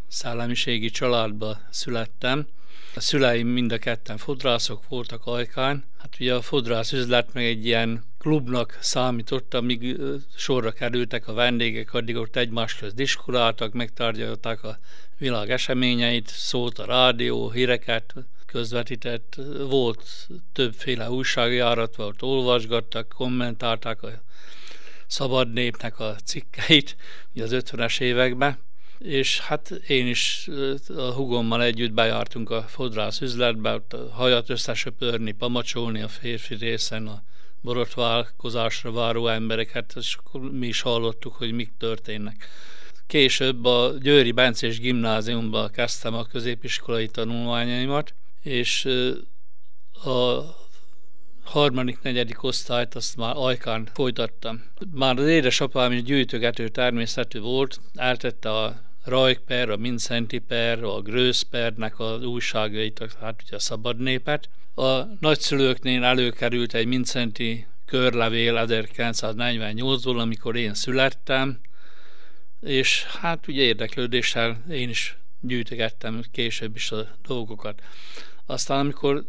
szellemiségi 0.08 0.90
családba 0.90 1.60
születtem. 1.70 2.48
A 2.96 3.00
szüleim 3.00 3.48
mind 3.48 3.72
a 3.72 3.78
ketten 3.78 4.18
fodrászok 4.18 4.88
voltak 4.88 5.26
ajkán. 5.26 5.84
Hát 5.98 6.16
ugye 6.20 6.34
a 6.34 6.42
fodrász 6.42 6.92
üzlet 6.92 7.34
meg 7.34 7.46
egy 7.46 7.66
ilyen 7.66 8.04
klubnak 8.22 8.78
számított, 8.82 9.54
amíg 9.54 9.98
sorra 10.36 10.72
kerültek 10.72 11.28
a 11.28 11.34
vendégek, 11.34 11.94
addig 11.94 12.16
ott 12.16 12.36
egymás 12.36 12.76
közt 12.76 12.96
diskuráltak, 12.96 13.74
megtárgyalták 13.74 14.64
a 14.64 14.80
világ 15.18 15.52
eseményeit, 15.52 16.28
szólt 16.28 16.80
a 16.80 16.86
rádió, 16.86 17.50
híreket 17.50 18.14
közvetített, 18.46 19.38
volt 19.70 20.28
többféle 20.54 21.10
újságjárat, 21.10 21.96
volt 21.96 22.22
olvasgattak, 22.22 23.14
kommentálták 23.16 24.04
a 24.04 24.10
szabad 25.08 25.54
népnek 25.54 26.00
a 26.00 26.16
cikkeit, 26.26 26.96
ugye 27.34 27.44
az 27.44 27.52
50-es 27.54 28.02
években, 28.02 28.58
és 28.98 29.40
hát 29.40 29.70
én 29.88 30.08
is 30.08 30.50
a 30.96 31.12
hugommal 31.12 31.64
együtt 31.64 31.94
bejártunk 31.94 32.50
a 32.50 32.62
fodrász 32.62 33.22
üzletbe, 33.22 33.74
ott 33.74 33.94
a 33.94 34.10
hajat 34.12 34.50
összesöpörni, 34.50 35.32
pamacsolni 35.32 36.02
a 36.02 36.08
férfi 36.08 36.56
részen, 36.56 37.08
a 37.08 37.24
borotválkozásra 37.62 38.92
váró 38.92 39.28
embereket, 39.28 39.94
és 39.96 40.18
akkor 40.20 40.52
mi 40.52 40.68
is 40.68 40.82
hallottuk, 40.82 41.34
hogy 41.34 41.52
mik 41.52 41.72
történnek. 41.78 42.48
Később 43.08 43.66
a 43.66 43.94
Győri 44.00 44.32
Bencés 44.32 44.80
gimnáziumban 44.80 45.72
kezdtem 45.72 46.14
a 46.14 46.24
középiskolai 46.24 47.08
tanulmányaimat, 47.08 48.14
és 48.42 48.86
a 50.04 50.42
harmadik, 51.44 52.02
negyedik 52.02 52.44
osztályt 52.44 52.96
azt 52.96 53.16
már 53.16 53.34
Ajkán 53.36 53.90
folytattam. 53.94 54.64
Már 54.92 55.20
az 55.20 55.28
édesapám 55.28 55.92
is 55.92 56.04
gyűjtögető 56.04 56.68
természetű 56.68 57.40
volt, 57.40 57.80
eltette 57.94 58.58
a 58.58 58.82
Rajkper, 59.04 59.70
a 59.70 59.78
Mincenti 59.78 60.40
Per, 60.40 60.84
a 60.84 61.02
Grőszpernek 61.02 62.00
az 62.00 62.24
újságait, 62.24 63.16
hát 63.22 63.42
ugye 63.46 63.56
a 63.56 63.60
Szabad 63.60 64.00
Népet. 64.00 64.50
A 64.76 65.04
nagyszülőknél 65.20 66.04
előkerült 66.04 66.74
egy 66.74 66.86
Mincenti 66.86 67.66
körlevél 67.86 68.66
1948-ból, 68.68 70.20
amikor 70.20 70.56
én 70.56 70.74
születtem, 70.74 71.60
és 72.62 73.04
hát 73.04 73.48
ugye 73.48 73.62
érdeklődéssel 73.62 74.64
én 74.70 74.90
is 74.90 75.18
gyűjtögettem 75.40 76.22
később 76.32 76.76
is 76.76 76.92
a 76.92 77.08
dolgokat. 77.28 77.82
Aztán 78.46 78.80
amikor 78.80 79.26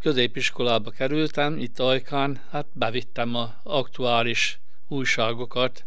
középiskolába 0.00 0.90
kerültem, 0.90 1.58
itt 1.58 1.78
Ajkán, 1.78 2.40
hát 2.50 2.66
bevittem 2.72 3.34
a 3.34 3.54
aktuális 3.62 4.60
újságokat, 4.88 5.84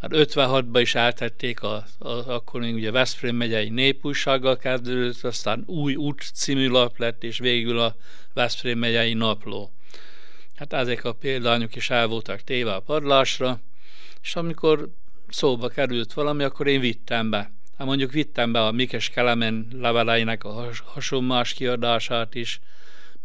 mert 0.00 0.32
56-ban 0.32 0.78
is 0.80 0.94
eltették, 0.94 1.62
a, 1.62 1.84
a, 1.98 2.08
akkor 2.08 2.60
még 2.60 2.74
ugye 2.74 2.90
Veszprém 2.90 3.36
megyei 3.36 3.68
népújsággal 3.68 4.56
kezdődött, 4.56 5.24
aztán 5.24 5.62
új 5.66 5.94
út 5.94 6.30
című 6.34 6.68
lap 6.68 6.98
lett, 6.98 7.24
és 7.24 7.38
végül 7.38 7.78
a 7.78 7.96
Veszprém 8.32 8.78
megyei 8.78 9.14
napló. 9.14 9.72
Hát 10.54 10.72
ezek 10.72 11.04
a 11.04 11.12
példányok 11.12 11.76
is 11.76 11.90
el 11.90 12.06
voltak 12.06 12.40
téve 12.40 12.74
a 12.74 12.80
padlásra, 12.80 13.60
és 14.22 14.36
amikor 14.36 14.88
szóba 15.28 15.68
került 15.68 16.12
valami, 16.12 16.42
akkor 16.42 16.66
én 16.66 16.80
vittem 16.80 17.30
be. 17.30 17.52
Hát 17.78 17.86
mondjuk 17.86 18.12
vittem 18.12 18.52
be 18.52 18.60
a 18.60 18.70
Mikes 18.70 19.10
Kelemen 19.10 19.68
leveleinek 19.72 20.44
a 20.44 20.70
hasonlás 20.84 21.52
kiadását 21.52 22.34
is, 22.34 22.60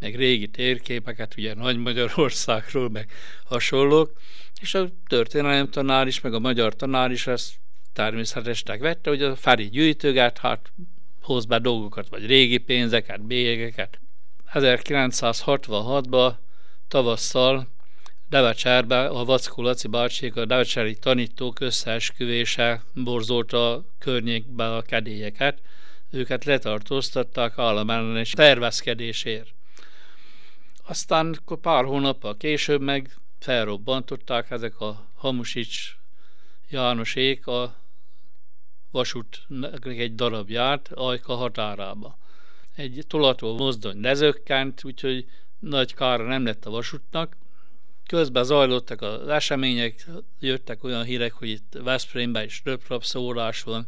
meg 0.05 0.15
régi 0.15 0.47
térképeket, 0.47 1.35
ugye 1.37 1.53
Nagy 1.53 1.77
Magyarországról, 1.77 2.89
meg 2.89 3.11
hasonlók, 3.43 4.13
és 4.61 4.73
a 4.73 4.89
történelem 5.07 5.69
tanár 5.69 6.07
is, 6.07 6.21
meg 6.21 6.33
a 6.33 6.39
magyar 6.39 6.75
tanár 6.75 7.11
is 7.11 7.27
ezt 7.27 7.53
természetesnek 7.93 8.79
vette, 8.79 9.09
hogy 9.09 9.21
a 9.23 9.35
Fári 9.35 9.69
gyűjtöget, 9.69 10.37
hát 10.37 10.71
hoz 11.21 11.45
be 11.45 11.59
dolgokat, 11.59 12.09
vagy 12.09 12.25
régi 12.25 12.57
pénzeket, 12.57 13.21
bélyegeket. 13.21 13.99
1966-ban 14.53 16.33
tavasszal 16.87 17.67
Devecserbe 18.29 19.05
a 19.05 19.25
Vackó 19.25 19.61
Laci 19.61 19.87
bácsék, 19.87 20.35
a 20.35 20.45
Devecseri 20.45 20.95
tanítók 20.95 21.59
összeesküvése 21.59 22.81
borzolta 22.93 23.71
a 23.71 23.85
környékbe 23.99 24.75
a 24.75 24.81
kedélyeket. 24.81 25.61
Őket 26.11 26.45
letartóztatták 26.45 27.57
államellenes 27.57 28.29
tervezkedésért. 28.29 29.53
Aztán 30.87 31.39
pár 31.61 31.85
hónappal 31.85 32.37
később 32.37 32.81
meg 32.81 33.17
felrobbantották 33.39 34.51
ezek 34.51 34.79
a 34.79 35.07
Hamusics 35.15 35.97
Jánosék 36.69 37.47
a 37.47 37.75
vasút 38.91 39.47
egy 39.83 40.15
darabját 40.15 40.91
Ajka 40.93 41.35
határába. 41.35 42.17
Egy 42.75 43.03
tolató 43.07 43.57
mozdony 43.57 44.01
lezökkent, 44.01 44.83
úgyhogy 44.83 45.25
nagy 45.59 45.93
kára 45.93 46.23
nem 46.23 46.45
lett 46.45 46.65
a 46.65 46.69
vasútnak. 46.69 47.37
Közben 48.07 48.43
zajlottak 48.43 49.01
az 49.01 49.27
események, 49.27 50.07
jöttek 50.39 50.83
olyan 50.83 51.03
hírek, 51.03 51.33
hogy 51.33 51.49
itt 51.49 51.77
Veszprémben 51.83 52.43
is 52.43 52.61
röprap 52.63 53.03
szórás 53.03 53.63
van. 53.63 53.87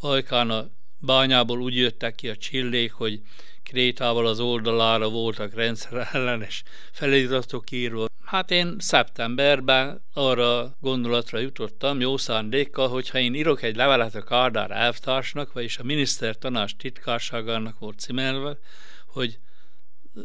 Ajkán 0.00 0.50
a 0.50 0.70
bányából 0.98 1.60
úgy 1.60 1.76
jöttek 1.76 2.14
ki 2.14 2.28
a 2.28 2.36
csillék, 2.36 2.92
hogy 2.92 3.22
Krétával 3.68 4.26
az 4.26 4.40
oldalára 4.40 5.08
voltak 5.08 5.54
rendszerellenes 5.54 6.62
feliratok 6.92 7.70
írva. 7.70 8.06
Hát 8.24 8.50
én 8.50 8.76
szeptemberben 8.78 10.02
arra 10.12 10.76
gondolatra 10.80 11.38
jutottam, 11.38 12.00
jó 12.00 12.16
szándékkal, 12.16 12.88
hogyha 12.88 13.18
én 13.18 13.34
írok 13.34 13.62
egy 13.62 13.76
levelet 13.76 14.14
a 14.14 14.22
Kádár 14.22 14.70
elvtársnak, 14.70 15.52
vagyis 15.52 15.78
a 15.78 15.82
miniszter 15.82 16.38
tanács 16.38 16.76
titkárságának 16.76 17.78
volt 17.78 17.98
címelve, 17.98 18.58
hogy 19.06 19.38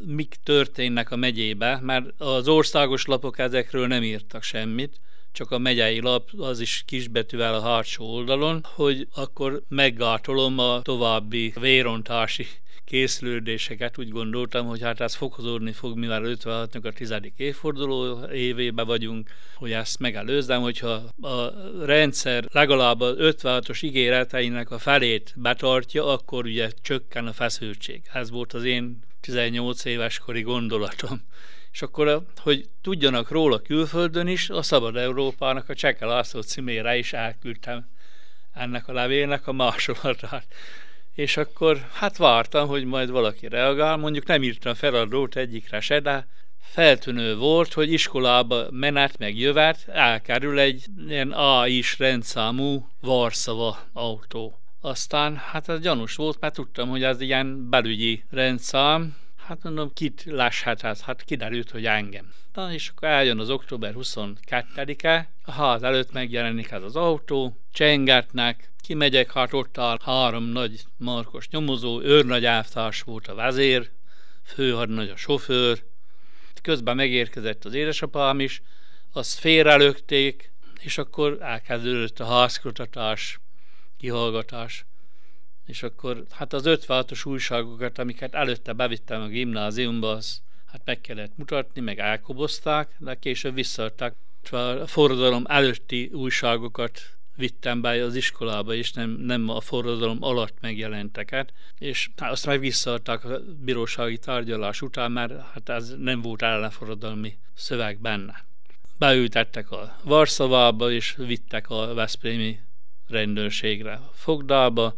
mik 0.05 0.35
történnek 0.43 1.11
a 1.11 1.15
megyébe, 1.15 1.79
mert 1.81 2.21
az 2.21 2.47
országos 2.47 3.05
lapok 3.05 3.39
ezekről 3.39 3.87
nem 3.87 4.03
írtak 4.03 4.43
semmit, 4.43 4.99
csak 5.33 5.51
a 5.51 5.57
megyei 5.57 6.01
lap, 6.01 6.29
az 6.37 6.59
is 6.59 6.83
kisbetűvel 6.87 7.53
a 7.53 7.61
hátsó 7.61 8.05
oldalon, 8.05 8.65
hogy 8.75 9.07
akkor 9.15 9.61
meggátolom 9.67 10.59
a 10.59 10.81
további 10.81 11.53
vérontási 11.59 12.47
készülődéseket. 12.85 13.97
Úgy 13.97 14.09
gondoltam, 14.09 14.65
hogy 14.65 14.81
hát 14.81 14.99
ez 14.99 15.15
fokozódni 15.15 15.71
fog, 15.71 15.97
mivel 15.97 16.21
56-nak 16.25 16.83
a 16.83 16.91
tizedik 16.91 17.33
évforduló 17.37 18.25
évébe 18.25 18.83
vagyunk, 18.83 19.29
hogy 19.55 19.71
ezt 19.71 19.99
megelőzzem, 19.99 20.61
hogyha 20.61 20.91
a 21.21 21.49
rendszer 21.85 22.45
legalább 22.51 23.01
a 23.01 23.15
56-os 23.15 23.85
ígéreteinek 23.85 24.71
a 24.71 24.77
felét 24.77 25.33
betartja, 25.35 26.05
akkor 26.05 26.45
ugye 26.45 26.69
csökken 26.81 27.27
a 27.27 27.33
feszültség. 27.33 28.01
Ez 28.13 28.29
volt 28.29 28.53
az 28.53 28.63
én 28.63 28.99
18 29.21 29.85
éves 29.85 30.19
kori 30.19 30.41
gondolatom. 30.41 31.21
És 31.73 31.81
akkor, 31.81 32.25
hogy 32.37 32.69
tudjanak 32.81 33.29
róla 33.29 33.59
külföldön 33.59 34.27
is, 34.27 34.49
a 34.49 34.61
Szabad 34.61 34.95
Európának 34.95 35.69
a 35.69 35.75
Cseke 35.75 36.05
László 36.05 36.41
címére 36.41 36.97
is 36.97 37.13
elküldtem 37.13 37.87
ennek 38.53 38.87
a 38.87 38.93
levélnek 38.93 39.47
a 39.47 39.51
másolatát. 39.51 40.45
És 41.13 41.37
akkor 41.37 41.87
hát 41.93 42.17
vártam, 42.17 42.67
hogy 42.67 42.85
majd 42.85 43.09
valaki 43.09 43.47
reagál, 43.47 43.97
mondjuk 43.97 44.25
nem 44.25 44.43
írtam 44.43 44.73
feladót 44.73 45.35
egyikre 45.35 45.79
se, 45.79 45.99
de 45.99 46.27
feltűnő 46.59 47.35
volt, 47.35 47.73
hogy 47.73 47.91
iskolába 47.91 48.67
menet 48.69 49.17
meg 49.17 49.37
jövet 49.37 49.87
elkerül 49.87 50.59
egy 50.59 50.85
ilyen 51.07 51.31
A 51.31 51.67
is 51.67 51.99
rendszámú 51.99 52.87
Varszava 52.99 53.79
autó. 53.93 54.59
Aztán 54.81 55.35
hát 55.35 55.69
ez 55.69 55.79
gyanús 55.79 56.15
volt, 56.15 56.39
mert 56.39 56.53
tudtam, 56.53 56.89
hogy 56.89 57.03
ez 57.03 57.21
ilyen 57.21 57.69
belügyi 57.69 58.23
rendszám, 58.29 59.15
Hát 59.45 59.63
mondom, 59.63 59.93
kit 59.93 60.23
láshat 60.25 60.83
ez? 60.83 61.01
Hát 61.01 61.23
kiderült, 61.23 61.71
hogy 61.71 61.85
engem. 61.85 62.33
Na, 62.53 62.73
és 62.73 62.89
akkor 62.89 63.07
eljön 63.07 63.39
az 63.39 63.49
október 63.49 63.93
22-e, 63.97 65.29
a 65.45 65.51
ház 65.51 65.83
előtt 65.83 66.11
megjelenik 66.11 66.71
ez 66.71 66.83
az 66.83 66.95
autó, 66.95 67.57
csengetnek, 67.71 68.71
kimegyek, 68.81 69.31
hát 69.31 69.53
ott 69.53 69.77
áll 69.77 69.97
három 70.03 70.43
nagy 70.43 70.83
markos 70.97 71.49
nyomozó, 71.49 72.01
őrnagy 72.01 72.45
elvtárs 72.45 73.01
volt 73.01 73.27
a 73.27 73.35
vezér, 73.35 73.91
főhadnagy 74.43 75.09
a 75.09 75.15
sofőr, 75.15 75.83
közben 76.61 76.95
megérkezett 76.95 77.65
az 77.65 77.73
édesapám 77.73 78.39
is, 78.39 78.61
azt 79.11 79.39
félrelökték, 79.39 80.51
és 80.79 80.97
akkor 80.97 81.37
elkezdődött 81.41 82.19
a 82.19 82.25
házkutatás, 82.25 83.39
kihallgatás 83.97 84.85
és 85.65 85.83
akkor 85.83 86.23
hát 86.31 86.53
az 86.53 86.63
56-os 86.65 87.27
újságokat, 87.27 87.99
amiket 87.99 88.33
előtte 88.33 88.73
bevittem 88.73 89.21
a 89.21 89.27
gimnáziumba, 89.27 90.11
az 90.11 90.41
hát 90.65 90.81
meg 90.85 91.01
kellett 91.01 91.37
mutatni, 91.37 91.81
meg 91.81 91.99
elkobozták, 91.99 92.95
de 92.97 93.15
később 93.15 93.53
visszaadták. 93.53 94.15
A 94.51 94.87
forradalom 94.87 95.43
előtti 95.47 96.09
újságokat 96.13 97.01
vittem 97.35 97.81
be 97.81 98.03
az 98.03 98.15
iskolába, 98.15 98.73
és 98.73 98.91
nem, 98.93 99.09
nem 99.09 99.49
a 99.49 99.61
forradalom 99.61 100.17
alatt 100.21 100.57
megjelenteket, 100.61 101.53
és 101.77 102.09
hát 102.17 102.31
azt 102.31 102.45
meg 102.45 102.59
visszaadták 102.59 103.25
a 103.25 103.39
bírósági 103.59 104.17
tárgyalás 104.17 104.81
után, 104.81 105.11
mert 105.11 105.33
hát 105.53 105.69
ez 105.69 105.95
nem 105.97 106.21
volt 106.21 106.41
ellenforradalmi 106.41 107.37
szöveg 107.53 107.99
benne. 107.99 108.45
Beültettek 108.97 109.71
a 109.71 109.97
Varszavába, 110.03 110.91
és 110.91 111.15
vittek 111.17 111.69
a 111.69 111.93
Veszprémi 111.93 112.59
rendőrségre 113.07 114.01
fogdába, 114.13 114.95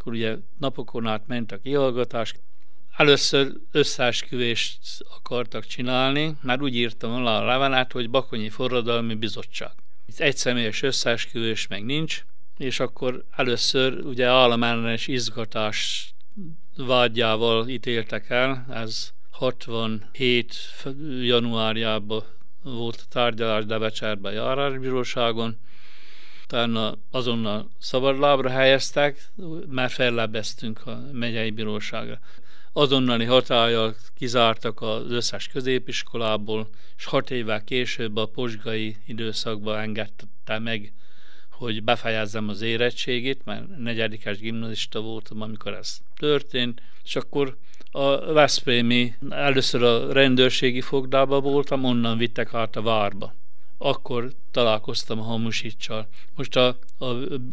akkor 0.00 0.12
ugye 0.12 0.36
napokon 0.58 1.06
át 1.06 1.26
ment 1.26 1.52
a 1.52 1.58
kihallgatás. 1.58 2.34
Először 2.96 3.52
összeesküvést 3.70 4.78
akartak 5.16 5.66
csinálni, 5.66 6.36
már 6.42 6.62
úgy 6.62 6.76
írtam 6.76 7.12
alá 7.12 7.40
a 7.40 7.44
levelet, 7.44 7.92
hogy 7.92 8.10
Bakonyi 8.10 8.48
Forradalmi 8.48 9.14
Bizottság. 9.14 9.70
Itt 10.06 10.18
egy 10.18 10.36
személyes 10.36 10.82
összeesküvés 10.82 11.66
meg 11.66 11.84
nincs, 11.84 12.24
és 12.56 12.80
akkor 12.80 13.24
először 13.36 14.04
ugye 14.04 14.26
államellenes 14.26 15.06
izgatás 15.06 16.10
vágyával 16.76 17.68
ítéltek 17.68 18.30
el, 18.30 18.66
ez 18.70 19.12
67. 19.30 20.54
januárjában 21.20 22.24
volt 22.62 23.00
a 23.04 23.08
tárgyalás 23.08 23.64
Devecserben 23.64 24.32
járásbíróságon, 24.32 25.58
utána 26.50 26.96
azonnal 27.10 27.70
szabadlábra 27.78 28.48
helyeztek, 28.48 29.30
már 29.68 29.90
fellebbeztünk 29.90 30.86
a 30.86 31.00
megyei 31.12 31.50
bíróságra. 31.50 32.18
Azonnali 32.72 33.24
hatállyal 33.24 33.94
kizártak 34.14 34.80
az 34.80 35.10
összes 35.10 35.48
középiskolából, 35.48 36.68
és 36.96 37.04
hat 37.04 37.30
évvel 37.30 37.64
később 37.64 38.16
a 38.16 38.26
posgai 38.26 38.96
időszakban 39.06 39.78
engedte 39.78 40.58
meg, 40.58 40.92
hogy 41.50 41.82
befejezzem 41.82 42.48
az 42.48 42.60
érettségit, 42.60 43.44
mert 43.44 43.78
negyedikes 43.78 44.38
gimnazista 44.38 45.00
voltam, 45.00 45.40
amikor 45.40 45.74
ez 45.74 45.98
történt, 46.16 46.82
és 47.04 47.16
akkor 47.16 47.56
a 47.90 48.32
Veszprémi, 48.32 49.14
először 49.28 49.82
a 49.82 50.12
rendőrségi 50.12 50.80
fogdába 50.80 51.40
voltam, 51.40 51.84
onnan 51.84 52.18
vittek 52.18 52.54
át 52.54 52.76
a 52.76 52.82
várba. 52.82 53.34
Akkor 53.82 54.32
találkoztam 54.50 55.20
a 55.20 55.22
Hamusicsal. 55.22 56.08
Most 56.34 56.56
a, 56.56 56.66
a 56.98 57.06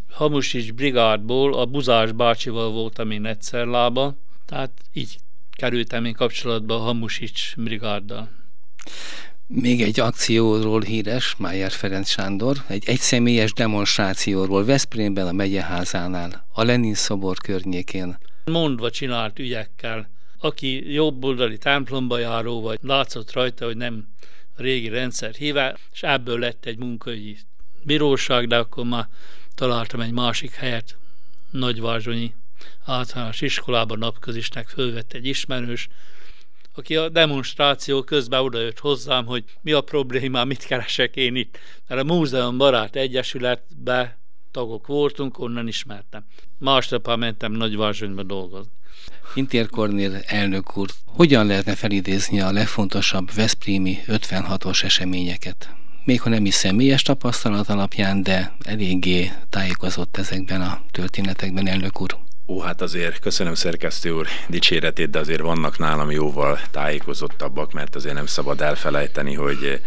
Hamusics 0.09 0.73
brigádból 0.73 1.53
a 1.53 1.65
Buzás 1.65 2.11
bácsival 2.11 2.71
voltam 2.71 3.11
én 3.11 3.25
egyszer 3.25 3.65
lába, 3.65 4.15
tehát 4.45 4.71
így 4.93 5.17
kerültem 5.51 6.05
én 6.05 6.13
kapcsolatba 6.13 6.75
a 6.75 6.79
Hamusics 6.79 7.55
brigáddal. 7.55 8.29
Még 9.47 9.81
egy 9.81 9.99
akcióról 9.99 10.81
híres, 10.81 11.35
Májer 11.37 11.71
Ferenc 11.71 12.09
Sándor, 12.09 12.57
egy 12.67 12.83
egyszemélyes 12.85 13.53
demonstrációról 13.53 14.65
Veszprémben 14.65 15.27
a 15.27 15.31
megyeházánál, 15.31 16.45
a 16.51 16.63
Lenin 16.63 16.93
szobor 16.93 17.37
környékén. 17.37 18.17
Mondva 18.45 18.89
csinált 18.89 19.39
ügyekkel, 19.39 20.09
aki 20.39 20.93
jobboldali 20.93 21.57
templomba 21.57 22.17
járó, 22.17 22.61
vagy 22.61 22.79
látszott 22.81 23.31
rajta, 23.31 23.65
hogy 23.65 23.77
nem 23.77 24.07
régi 24.57 24.89
rendszer 24.89 25.33
híve, 25.33 25.77
és 25.91 26.03
ebből 26.03 26.39
lett 26.39 26.65
egy 26.65 26.77
munkai 26.77 27.37
bíróság, 27.83 28.47
de 28.47 28.57
akkor 28.57 28.85
már 28.85 29.07
találtam 29.55 30.01
egy 30.01 30.11
másik 30.11 30.51
helyet, 30.51 30.97
Nagyvázsonyi 31.51 32.33
általános 32.85 33.41
iskolában 33.41 33.97
napközisnek 33.97 34.67
fölvett 34.67 35.13
egy 35.13 35.25
ismerős, 35.25 35.87
aki 36.75 36.95
a 36.95 37.09
demonstráció 37.09 38.03
közben 38.03 38.39
odajött 38.39 38.79
hozzám, 38.79 39.25
hogy 39.25 39.43
mi 39.61 39.71
a 39.71 39.81
probléma, 39.81 40.43
mit 40.43 40.65
keresek 40.65 41.15
én 41.15 41.35
itt. 41.35 41.57
Mert 41.87 42.01
a 42.01 42.03
Múzeum 42.03 42.57
Barát 42.57 42.95
Egyesületbe 42.95 44.17
tagok 44.51 44.87
voltunk, 44.87 45.39
onnan 45.39 45.67
ismertem. 45.67 46.25
Másnap 46.57 47.15
mentem 47.15 47.51
Nagyvázsonyba 47.51 48.23
dolgozni. 48.23 48.71
Intér 49.33 49.69
Kornél 49.69 50.21
elnök 50.25 50.77
úr, 50.77 50.89
hogyan 51.05 51.45
lehetne 51.45 51.75
felidézni 51.75 52.41
a 52.41 52.51
legfontosabb 52.51 53.33
Veszprémi 53.33 53.99
56-os 54.07 54.83
eseményeket? 54.83 55.69
Még 56.03 56.21
ha 56.21 56.29
nem 56.29 56.45
is 56.45 56.53
személyes 56.53 57.01
tapasztalat 57.01 57.69
alapján, 57.69 58.23
de 58.23 58.55
eléggé 58.63 59.31
tájékozott 59.49 60.17
ezekben 60.17 60.61
a 60.61 60.81
történetekben, 60.91 61.67
elnök 61.67 62.01
úr. 62.01 62.17
Ó, 62.47 62.59
hát 62.59 62.81
azért 62.81 63.19
köszönöm 63.19 63.53
szerkesztő 63.53 64.11
úr 64.11 64.27
dicséretét, 64.47 65.09
de 65.09 65.19
azért 65.19 65.41
vannak 65.41 65.77
nálam 65.77 66.11
jóval 66.11 66.59
tájékozottabbak, 66.71 67.73
mert 67.73 67.95
azért 67.95 68.15
nem 68.15 68.25
szabad 68.25 68.61
elfelejteni, 68.61 69.33
hogy 69.33 69.81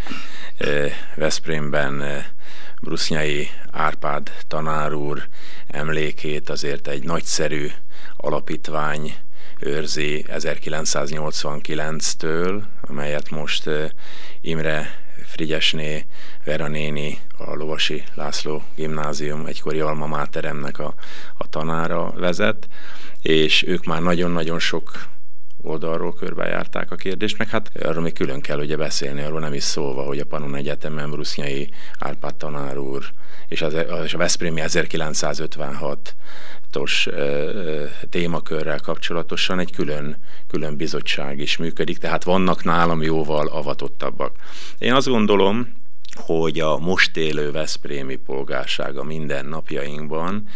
eh, 0.57 0.93
Veszprémben 1.15 2.03
eh, 2.03 2.25
Brusznyai 2.83 3.49
Árpád 3.71 4.33
tanár 4.49 4.93
úr 4.93 5.29
emlékét 5.67 6.51
azért 6.51 6.89
egy 6.89 7.05
nagyszerű 7.05 7.71
alapítvány 8.17 9.15
őrzi 9.61 10.25
1989-től, 10.29 12.63
amelyet 12.81 13.31
most 13.31 13.71
Imre 14.41 15.05
Frigyesné, 15.25 16.07
Vera 16.45 16.69
néni, 16.69 17.19
a 17.39 17.55
Lovasi 17.55 18.05
László 18.15 18.63
gimnázium 18.75 19.47
egykori 19.47 19.81
alma 19.81 20.07
máteremnek 20.07 20.79
a, 20.79 20.95
a 21.37 21.49
tanára 21.49 22.13
vezet, 22.17 22.69
és 23.23 23.65
ők 23.67 23.85
már 23.85 24.03
nagyon-nagyon 24.03 24.59
sok 24.59 25.09
oldalról 25.63 26.15
körbejárták 26.15 26.91
a 26.91 26.97
kérdést, 26.97 27.39
meg 27.39 27.49
hát 27.49 27.71
arról 27.83 28.03
még 28.03 28.13
külön 28.13 28.41
kell 28.41 28.59
ugye 28.59 28.77
beszélni, 28.77 29.23
arról 29.23 29.41
nem 29.41 29.55
is 29.55 29.63
szólva, 29.63 30.03
hogy 30.03 30.19
a 30.19 30.25
Panon 30.25 30.55
Egyetemen 30.55 31.11
Brusznyai 31.11 31.71
Árpád 31.99 32.35
tanár 32.35 32.79
úr 32.79 33.05
és, 33.51 33.63
az, 33.63 33.77
és 34.05 34.15
a 34.15 34.19
Veszprémi 34.19 34.61
1956 34.61 36.15
os 36.79 37.09
témakörrel 38.11 38.81
kapcsolatosan 38.81 39.59
egy 39.59 39.73
külön, 39.73 40.17
külön 40.47 40.77
bizottság 40.77 41.39
is 41.39 41.57
működik, 41.57 41.99
tehát 41.99 42.25
vannak 42.25 42.65
nálam 42.65 43.03
jóval 43.03 43.47
avatottabbak. 43.47 44.37
Én 44.79 44.93
azt 44.93 45.09
gondolom, 45.09 45.69
hogy 46.15 46.61
a 46.61 46.79
most 46.79 47.17
élő 47.17 47.51
Veszprémi 47.51 48.17
polgársága 48.17 49.05
minden 49.05 49.47
napjainkban 49.47 50.49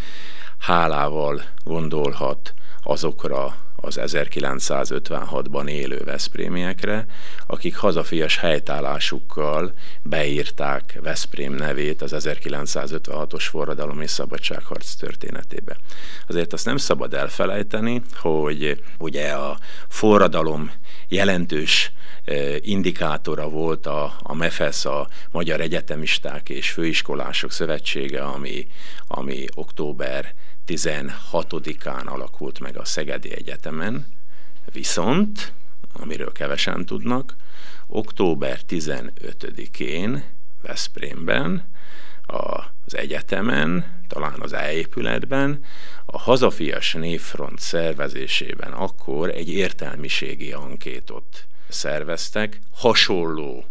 hálával 0.58 1.42
gondolhat 1.64 2.54
azokra 2.82 3.56
az 3.84 4.00
1956-ban 4.02 5.68
élő 5.68 6.02
Veszprémiekre, 6.04 7.06
akik 7.46 7.76
hazafias 7.76 8.38
helytállásukkal 8.38 9.72
beírták 10.02 10.98
Veszprém 11.02 11.52
nevét 11.52 12.02
az 12.02 12.14
1956-os 12.18 13.44
forradalom 13.50 14.00
és 14.00 14.10
szabadságharc 14.10 14.94
történetébe. 14.94 15.76
Azért 16.26 16.52
azt 16.52 16.64
nem 16.64 16.76
szabad 16.76 17.14
elfelejteni, 17.14 18.02
hogy 18.16 18.82
ugye 18.98 19.30
a 19.30 19.58
forradalom 19.88 20.70
jelentős 21.08 21.92
e, 22.24 22.34
indikátora 22.60 23.48
volt 23.48 23.86
a, 23.86 24.16
a 24.18 24.34
MEFESZ, 24.34 24.84
a 24.84 25.08
Magyar 25.30 25.60
Egyetemisták 25.60 26.48
és 26.48 26.70
Főiskolások 26.70 27.52
Szövetsége, 27.52 28.22
ami, 28.22 28.66
ami 29.06 29.44
október 29.54 30.34
16-án 30.66 32.06
alakult 32.06 32.60
meg 32.60 32.76
a 32.76 32.84
Szegedi 32.84 33.34
Egyetemen, 33.34 34.06
viszont, 34.72 35.52
amiről 35.92 36.32
kevesen 36.32 36.84
tudnak, 36.86 37.36
október 37.86 38.60
15-én 38.68 40.24
Veszprémben, 40.62 41.68
az 42.26 42.96
egyetemen, 42.96 44.02
talán 44.08 44.40
az 44.40 44.52
elépületben, 44.52 45.64
a 46.04 46.18
Hazafias 46.18 46.92
Névfront 46.92 47.58
szervezésében 47.58 48.72
akkor 48.72 49.28
egy 49.28 49.48
értelmiségi 49.48 50.52
ankétot 50.52 51.46
szerveztek, 51.68 52.60
hasonló 52.72 53.64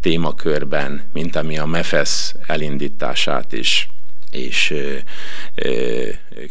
témakörben, 0.00 1.08
mint 1.12 1.36
ami 1.36 1.58
a 1.58 1.66
MEFESZ 1.66 2.34
elindítását 2.46 3.52
is 3.52 3.88
és 4.30 4.74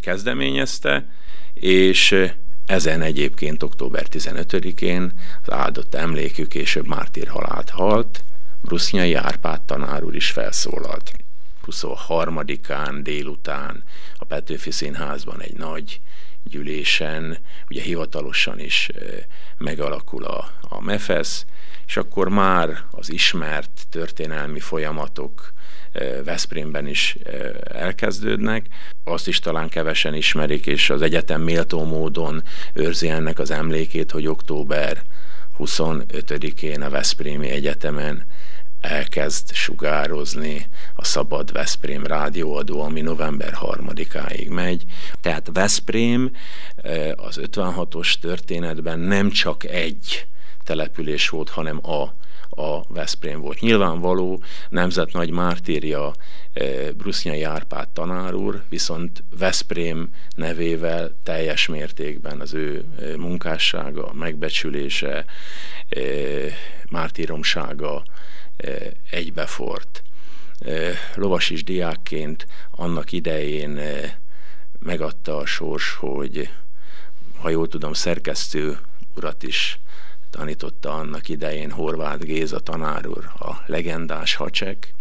kezdeményezte, 0.00 1.08
és 1.54 2.30
ezen 2.66 3.02
egyébként 3.02 3.62
október 3.62 4.06
15-én 4.10 5.12
az 5.42 5.52
áldott 5.52 5.94
emlékű 5.94 6.44
később 6.44 6.86
mártír 6.86 7.28
halált 7.28 7.70
halt, 7.70 8.24
Brusznyai 8.62 9.14
Árpád 9.14 9.62
tanár 9.62 10.04
úr 10.04 10.14
is 10.14 10.30
felszólalt. 10.30 11.12
23-án 11.66 12.98
délután 13.02 13.84
a 14.16 14.24
Petőfi 14.24 14.70
Színházban 14.70 15.42
egy 15.42 15.56
nagy 15.56 16.00
gyűlésen, 16.44 17.38
ugye 17.70 17.82
hivatalosan 17.82 18.60
is 18.60 18.90
megalakul 19.58 20.24
a, 20.24 20.50
a 20.60 20.80
MEFESZ, 20.80 21.44
és 21.86 21.96
akkor 21.96 22.28
már 22.28 22.84
az 22.90 23.12
ismert 23.12 23.86
történelmi 23.90 24.60
folyamatok 24.60 25.52
Veszprémben 26.24 26.86
is 26.86 27.16
elkezdődnek. 27.64 28.66
Azt 29.04 29.28
is 29.28 29.38
talán 29.38 29.68
kevesen 29.68 30.14
ismerik, 30.14 30.66
és 30.66 30.90
az 30.90 31.02
egyetem 31.02 31.40
méltó 31.40 31.84
módon 31.84 32.42
őrzi 32.72 33.08
ennek 33.08 33.38
az 33.38 33.50
emlékét, 33.50 34.10
hogy 34.10 34.26
október 34.26 35.02
25-én 35.58 36.82
a 36.82 36.90
Veszprémi 36.90 37.48
Egyetemen 37.48 38.26
elkezd 38.80 39.52
sugározni 39.54 40.66
a 40.94 41.04
Szabad 41.04 41.52
Veszprém 41.52 42.06
rádióadó, 42.06 42.82
ami 42.82 43.00
november 43.00 43.52
3-áig 43.60 44.50
megy. 44.50 44.84
Tehát 45.20 45.50
Veszprém 45.52 46.30
az 47.16 47.40
56-os 47.42 48.14
történetben 48.20 48.98
nem 48.98 49.30
csak 49.30 49.64
egy 49.64 50.26
település 50.64 51.28
volt, 51.28 51.48
hanem 51.48 51.90
a 51.90 52.14
a 52.56 52.82
Veszprém 52.88 53.40
volt. 53.40 53.60
Nyilvánvaló 53.60 54.42
nemzet 54.68 55.12
nagy 55.12 55.30
mártírja 55.30 56.12
eh, 56.52 56.88
Brusznyai 56.96 57.42
Árpád 57.42 57.88
tanár 57.88 58.34
úr, 58.34 58.62
viszont 58.68 59.24
Veszprém 59.38 60.10
nevével 60.34 61.16
teljes 61.22 61.66
mértékben 61.66 62.40
az 62.40 62.54
ő 62.54 62.84
eh, 63.00 63.16
munkássága, 63.16 64.12
megbecsülése, 64.12 65.24
eh, 65.88 66.54
mártíromsága 66.90 68.02
egybefort. 69.10 70.02
Lovasis 71.14 71.64
diákként 71.64 72.46
annak 72.70 73.12
idején 73.12 73.80
megadta 74.78 75.36
a 75.36 75.46
sors, 75.46 75.94
hogy 75.94 76.50
ha 77.38 77.50
jól 77.50 77.68
tudom, 77.68 77.92
szerkesztő 77.92 78.78
urat 79.14 79.42
is 79.42 79.78
tanította 80.36 80.94
annak 80.94 81.28
idején 81.28 81.70
Horváth 81.70 82.24
Géza 82.24 82.60
tanár 82.60 83.06
úr, 83.06 83.24
a 83.38 83.62
legendás 83.66 84.34
hacsek, 84.34 84.94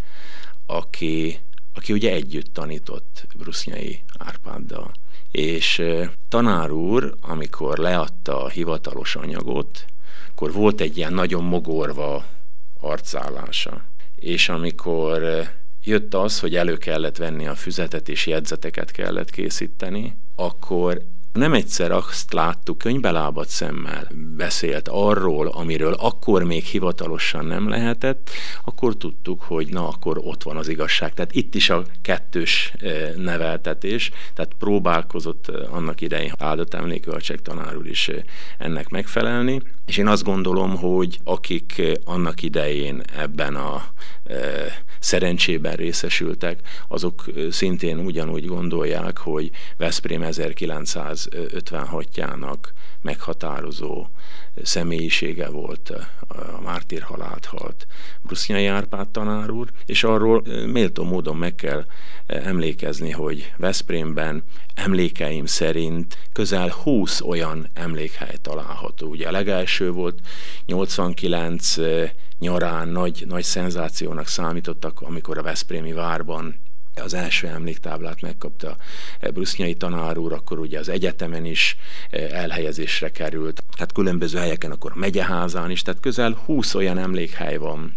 aki, 0.65 1.39
aki 1.73 1.93
ugye 1.93 2.11
együtt 2.11 2.53
tanított 2.53 3.25
Brusznyai 3.37 4.03
Árpáddal. 4.17 4.91
És 5.31 5.81
tanár 6.29 6.71
úr, 6.71 7.15
amikor 7.21 7.77
leadta 7.77 8.43
a 8.43 8.49
hivatalos 8.49 9.15
anyagot, 9.15 9.85
akkor 10.29 10.51
volt 10.51 10.81
egy 10.81 10.97
ilyen 10.97 11.13
nagyon 11.13 11.43
mogorva 11.43 12.25
arcállása. 12.79 13.81
És 14.15 14.49
amikor 14.49 15.49
jött 15.83 16.13
az, 16.13 16.39
hogy 16.39 16.55
elő 16.55 16.77
kellett 16.77 17.17
venni 17.17 17.47
a 17.47 17.55
füzetet 17.55 18.09
és 18.09 18.27
jegyzeteket 18.27 18.91
kellett 18.91 19.29
készíteni, 19.29 20.17
akkor 20.35 21.01
nem 21.35 21.53
egyszer 21.53 21.91
azt 21.91 22.33
láttuk, 22.33 22.77
könybelábat 22.77 23.47
szemmel 23.47 24.07
beszélt 24.35 24.87
arról, 24.87 25.47
amiről 25.47 25.93
akkor 25.93 26.43
még 26.43 26.63
hivatalosan 26.63 27.45
nem 27.45 27.69
lehetett, 27.69 28.29
akkor 28.63 28.97
tudtuk, 28.97 29.41
hogy 29.41 29.67
na, 29.67 29.87
akkor 29.87 30.17
ott 30.23 30.43
van 30.43 30.57
az 30.57 30.67
igazság. 30.67 31.13
Tehát 31.13 31.35
itt 31.35 31.55
is 31.55 31.69
a 31.69 31.83
kettős 32.01 32.73
eh, 32.77 33.13
neveltetés, 33.15 34.11
tehát 34.33 34.53
próbálkozott 34.59 35.47
eh, 35.47 35.73
annak 35.73 36.01
idején 36.01 36.33
áldott 36.37 36.73
a 36.73 36.87
tanár 37.41 37.77
úr 37.77 37.87
is 37.87 38.07
eh, 38.07 38.21
ennek 38.57 38.89
megfelelni, 38.89 39.61
és 39.85 39.97
én 39.97 40.07
azt 40.07 40.23
gondolom, 40.23 40.75
hogy 40.75 41.19
akik 41.23 41.81
annak 42.03 42.41
idején 42.41 43.01
ebben 43.17 43.55
a 43.55 43.83
szerencsében 44.99 45.75
részesültek, 45.75 46.59
azok 46.87 47.23
szintén 47.49 47.99
ugyanúgy 47.99 48.45
gondolják, 48.45 49.17
hogy 49.17 49.51
Veszprém 49.77 50.21
1956-jának 50.25 52.57
meghatározó 53.01 54.07
személyisége 54.63 55.49
volt 55.49 55.89
a 56.27 56.61
mártír 56.61 57.01
halált 57.01 57.45
halt 57.45 57.87
Brusznyai 58.21 58.65
Árpád 58.65 59.09
tanár 59.09 59.49
úr, 59.49 59.69
és 59.85 60.03
arról 60.03 60.43
méltó 60.65 61.03
módon 61.03 61.35
meg 61.35 61.55
kell 61.55 61.85
emlékezni, 62.25 63.11
hogy 63.11 63.53
Veszprémben 63.57 64.43
emlékeim 64.73 65.45
szerint 65.45 66.17
közel 66.33 66.69
20 66.69 67.21
olyan 67.21 67.67
emlékhely 67.73 68.35
található. 68.41 69.07
Ugye 69.07 69.27
a 69.27 69.31
legelső 69.31 69.91
volt 69.91 70.19
89 70.65 71.75
nyarán 72.39 72.87
nagy, 72.87 73.23
nagy 73.27 73.43
szenzációnak 73.43 74.27
számítottak, 74.27 75.01
amikor 75.01 75.37
a 75.37 75.43
Veszprémi 75.43 75.93
várban 75.93 76.59
az 77.03 77.13
első 77.13 77.47
emléktáblát 77.47 78.21
megkapta 78.21 78.77
Brusznyai 79.33 79.73
tanár 79.73 80.17
úr, 80.17 80.33
akkor 80.33 80.59
ugye 80.59 80.79
az 80.79 80.89
egyetemen 80.89 81.45
is 81.45 81.77
elhelyezésre 82.11 83.09
került, 83.09 83.63
tehát 83.75 83.91
különböző 83.91 84.37
helyeken, 84.37 84.71
akkor 84.71 84.91
a 84.95 84.99
megyeházán 84.99 85.71
is, 85.71 85.81
tehát 85.81 85.99
közel 85.99 86.41
20 86.45 86.75
olyan 86.75 86.97
emlékhely 86.97 87.57
van 87.57 87.95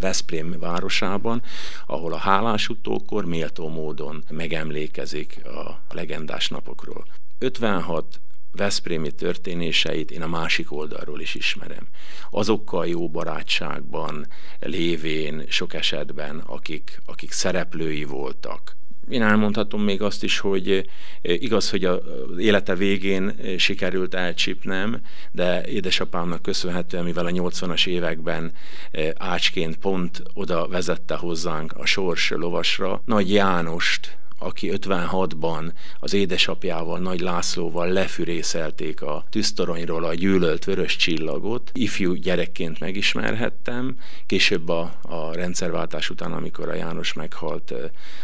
Veszprém 0.00 0.56
városában, 0.60 1.42
ahol 1.86 2.12
a 2.12 2.16
hálás 2.18 2.68
utókor 2.68 3.24
méltó 3.24 3.68
módon 3.68 4.24
megemlékezik 4.30 5.40
a 5.44 5.94
legendás 5.94 6.48
napokról. 6.48 7.06
56 7.38 8.20
Veszprémi 8.52 9.10
történéseit 9.10 10.10
én 10.10 10.22
a 10.22 10.26
másik 10.26 10.72
oldalról 10.72 11.20
is 11.20 11.34
ismerem. 11.34 11.88
Azokkal 12.30 12.86
jó 12.86 13.08
barátságban 13.08 14.26
lévén 14.60 15.44
sok 15.48 15.74
esetben, 15.74 16.38
akik, 16.38 17.00
akik 17.04 17.32
szereplői 17.32 18.04
voltak. 18.04 18.76
Én 19.08 19.22
elmondhatom 19.22 19.82
még 19.82 20.02
azt 20.02 20.22
is, 20.22 20.38
hogy 20.38 20.70
eh, 20.70 20.82
igaz, 21.22 21.70
hogy 21.70 21.84
az 21.84 22.00
élete 22.38 22.74
végén 22.74 23.28
eh, 23.28 23.58
sikerült 23.58 24.14
elcsípnem, 24.14 25.00
de 25.32 25.66
édesapámnak 25.66 26.42
köszönhetően, 26.42 27.04
mivel 27.04 27.26
a 27.26 27.30
80-as 27.30 27.86
években 27.86 28.52
eh, 28.90 29.10
ácsként 29.16 29.76
pont 29.76 30.22
oda 30.34 30.68
vezette 30.68 31.14
hozzánk 31.14 31.72
a 31.72 31.86
sors 31.86 32.30
lovasra, 32.30 33.02
Nagy 33.04 33.32
Jánost, 33.32 34.18
aki 34.38 34.70
56-ban 34.72 35.72
az 35.98 36.12
édesapjával, 36.12 36.98
Nagy 36.98 37.20
Lászlóval 37.20 37.88
lefürészelték 37.88 39.02
a 39.02 39.24
tűztoronyról 39.30 40.04
a 40.04 40.14
gyűlölt 40.14 40.64
vörös 40.64 40.96
csillagot. 40.96 41.70
Ifjú 41.74 42.12
gyerekként 42.12 42.80
megismerhettem, 42.80 43.96
később 44.26 44.68
a, 44.68 44.98
a 45.02 45.34
rendszerváltás 45.34 46.10
után, 46.10 46.32
amikor 46.32 46.68
a 46.68 46.74
János 46.74 47.12
meghalt 47.12 47.74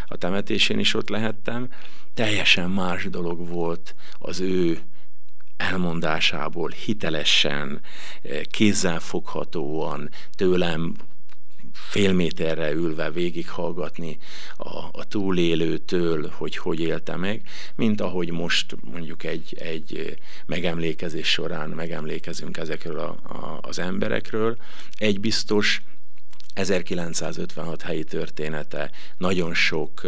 a 0.06 0.16
temetésén 0.16 0.78
is 0.78 0.94
ott 0.94 1.08
lehettem. 1.08 1.68
Teljesen 2.14 2.70
más 2.70 3.04
dolog 3.04 3.48
volt 3.48 3.94
az 4.18 4.40
ő 4.40 4.80
elmondásából 5.56 6.70
hitelesen, 6.70 7.80
kézzelfoghatóan 8.50 10.10
tőlem 10.36 10.94
fél 11.72 12.12
méterre 12.12 12.70
ülve 12.70 13.10
végighallgatni 13.10 14.18
a, 14.56 14.78
a 14.92 15.04
túlélőtől, 15.08 16.32
hogy 16.34 16.56
hogy 16.56 16.80
élte 16.80 17.16
meg, 17.16 17.42
mint 17.74 18.00
ahogy 18.00 18.30
most 18.30 18.76
mondjuk 18.80 19.24
egy, 19.24 19.56
egy 19.58 20.16
megemlékezés 20.46 21.30
során 21.30 21.70
megemlékezünk 21.70 22.56
ezekről 22.56 22.98
a, 22.98 23.08
a, 23.08 23.58
az 23.62 23.78
emberekről. 23.78 24.56
Egy 24.98 25.20
biztos, 25.20 25.82
1956 26.54 27.82
helyi 27.82 28.04
története 28.04 28.90
nagyon 29.16 29.54
sok 29.54 30.06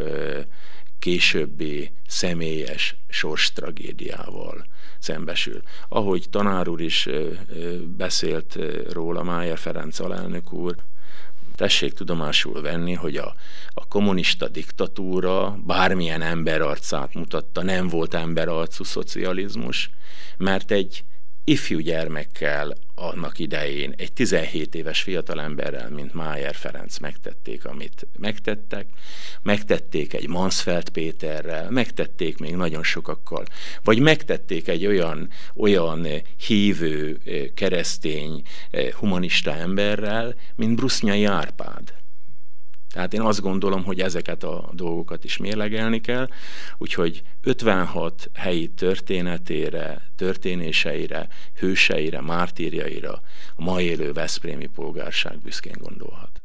későbbi 0.98 1.92
személyes 2.06 2.96
sors 3.08 3.52
tragédiával 3.52 4.66
szembesül. 4.98 5.62
Ahogy 5.88 6.26
tanár 6.30 6.68
úr 6.68 6.80
is 6.80 7.08
beszélt 7.96 8.58
róla, 8.92 9.22
Májer 9.22 9.58
Ferenc 9.58 9.98
alelnök 9.98 10.52
úr, 10.52 10.76
tessék 11.54 11.92
tudomásul 11.92 12.62
venni, 12.62 12.92
hogy 12.92 13.16
a, 13.16 13.34
a 13.68 13.88
kommunista 13.88 14.48
diktatúra 14.48 15.58
bármilyen 15.66 16.22
emberarcát 16.22 17.14
mutatta, 17.14 17.62
nem 17.62 17.88
volt 17.88 18.14
emberarcú 18.14 18.84
szocializmus, 18.84 19.90
mert 20.36 20.70
egy 20.70 21.04
ifjú 21.44 21.78
gyermekkel 21.78 22.74
annak 22.94 23.38
idején 23.38 23.94
egy 23.96 24.12
17 24.12 24.74
éves 24.74 25.02
fiatalemberrel, 25.02 25.90
mint 25.90 26.14
Májer 26.14 26.54
Ferenc 26.54 26.98
megtették, 26.98 27.64
amit 27.64 28.06
megtettek, 28.18 28.86
megtették 29.42 30.14
egy 30.14 30.28
Mansfeld 30.28 30.88
Péterrel, 30.88 31.70
megtették 31.70 32.38
még 32.38 32.54
nagyon 32.54 32.82
sokakkal, 32.82 33.44
vagy 33.82 33.98
megtették 33.98 34.68
egy 34.68 34.86
olyan, 34.86 35.28
olyan 35.54 36.06
hívő, 36.46 37.20
keresztény, 37.54 38.42
humanista 38.92 39.54
emberrel, 39.54 40.34
mint 40.56 40.76
Brusznyai 40.76 41.24
Árpád 41.24 42.03
tehát 42.94 43.14
én 43.14 43.20
azt 43.20 43.40
gondolom, 43.40 43.84
hogy 43.84 44.00
ezeket 44.00 44.42
a 44.44 44.70
dolgokat 44.72 45.24
is 45.24 45.36
mérlegelni 45.36 46.00
kell, 46.00 46.28
úgyhogy 46.78 47.22
56 47.40 48.30
helyi 48.34 48.68
történetére, 48.68 50.10
történéseire, 50.16 51.28
hőseire, 51.58 52.20
mártírjaira 52.20 53.20
a 53.56 53.62
ma 53.62 53.80
élő 53.80 54.12
Veszprémi 54.12 54.66
polgárság 54.66 55.38
büszkén 55.38 55.76
gondolhat. 55.78 56.43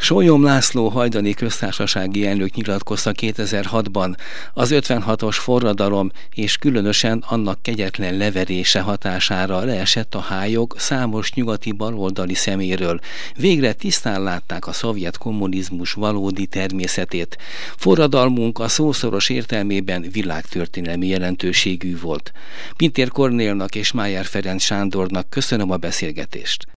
Sólyom 0.00 0.42
László 0.42 0.88
hajdani 0.88 1.34
köztársasági 1.34 2.26
elnök 2.26 2.54
nyilatkozta 2.54 3.12
2006-ban 3.14 4.16
az 4.54 4.70
56-os 4.74 5.36
forradalom 5.38 6.10
és 6.34 6.56
különösen 6.56 7.24
annak 7.26 7.62
kegyetlen 7.62 8.16
leverése 8.16 8.80
hatására 8.80 9.60
leesett 9.60 10.14
a 10.14 10.20
hályok 10.20 10.74
számos 10.78 11.32
nyugati 11.32 11.72
baloldali 11.72 12.34
szeméről. 12.34 13.00
Végre 13.36 13.72
tisztán 13.72 14.22
látták 14.22 14.66
a 14.66 14.72
szovjet 14.72 15.18
kommunizmus 15.18 15.92
valódi 15.92 16.46
természetét. 16.46 17.38
Forradalmunk 17.76 18.58
a 18.58 18.68
szószoros 18.68 19.28
értelmében 19.28 20.06
világtörténelmi 20.12 21.06
jelentőségű 21.06 21.98
volt. 22.00 22.32
Pintér 22.76 23.08
Kornélnak 23.08 23.74
és 23.74 23.92
Májer 23.92 24.24
Ferenc 24.24 24.62
Sándornak 24.62 25.30
köszönöm 25.30 25.70
a 25.70 25.76
beszélgetést. 25.76 26.77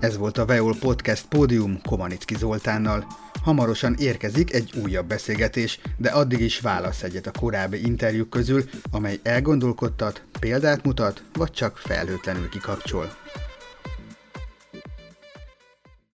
Ez 0.00 0.16
volt 0.16 0.38
a 0.38 0.44
Veol 0.44 0.76
Podcast 0.78 1.26
Pódium 1.26 1.80
Komanicki 1.82 2.36
Zoltánnal. 2.36 3.06
Hamarosan 3.42 3.94
érkezik 3.98 4.52
egy 4.52 4.72
újabb 4.82 5.06
beszélgetés, 5.06 5.80
de 5.96 6.10
addig 6.10 6.40
is 6.40 6.60
válasz 6.60 7.02
egyet 7.02 7.26
a 7.26 7.38
korábbi 7.38 7.84
interjúk 7.86 8.30
közül, 8.30 8.64
amely 8.90 9.20
elgondolkodtat, 9.22 10.22
példát 10.40 10.84
mutat, 10.84 11.22
vagy 11.32 11.50
csak 11.50 11.76
felhőtlenül 11.76 12.48
kikapcsol. 12.48 13.10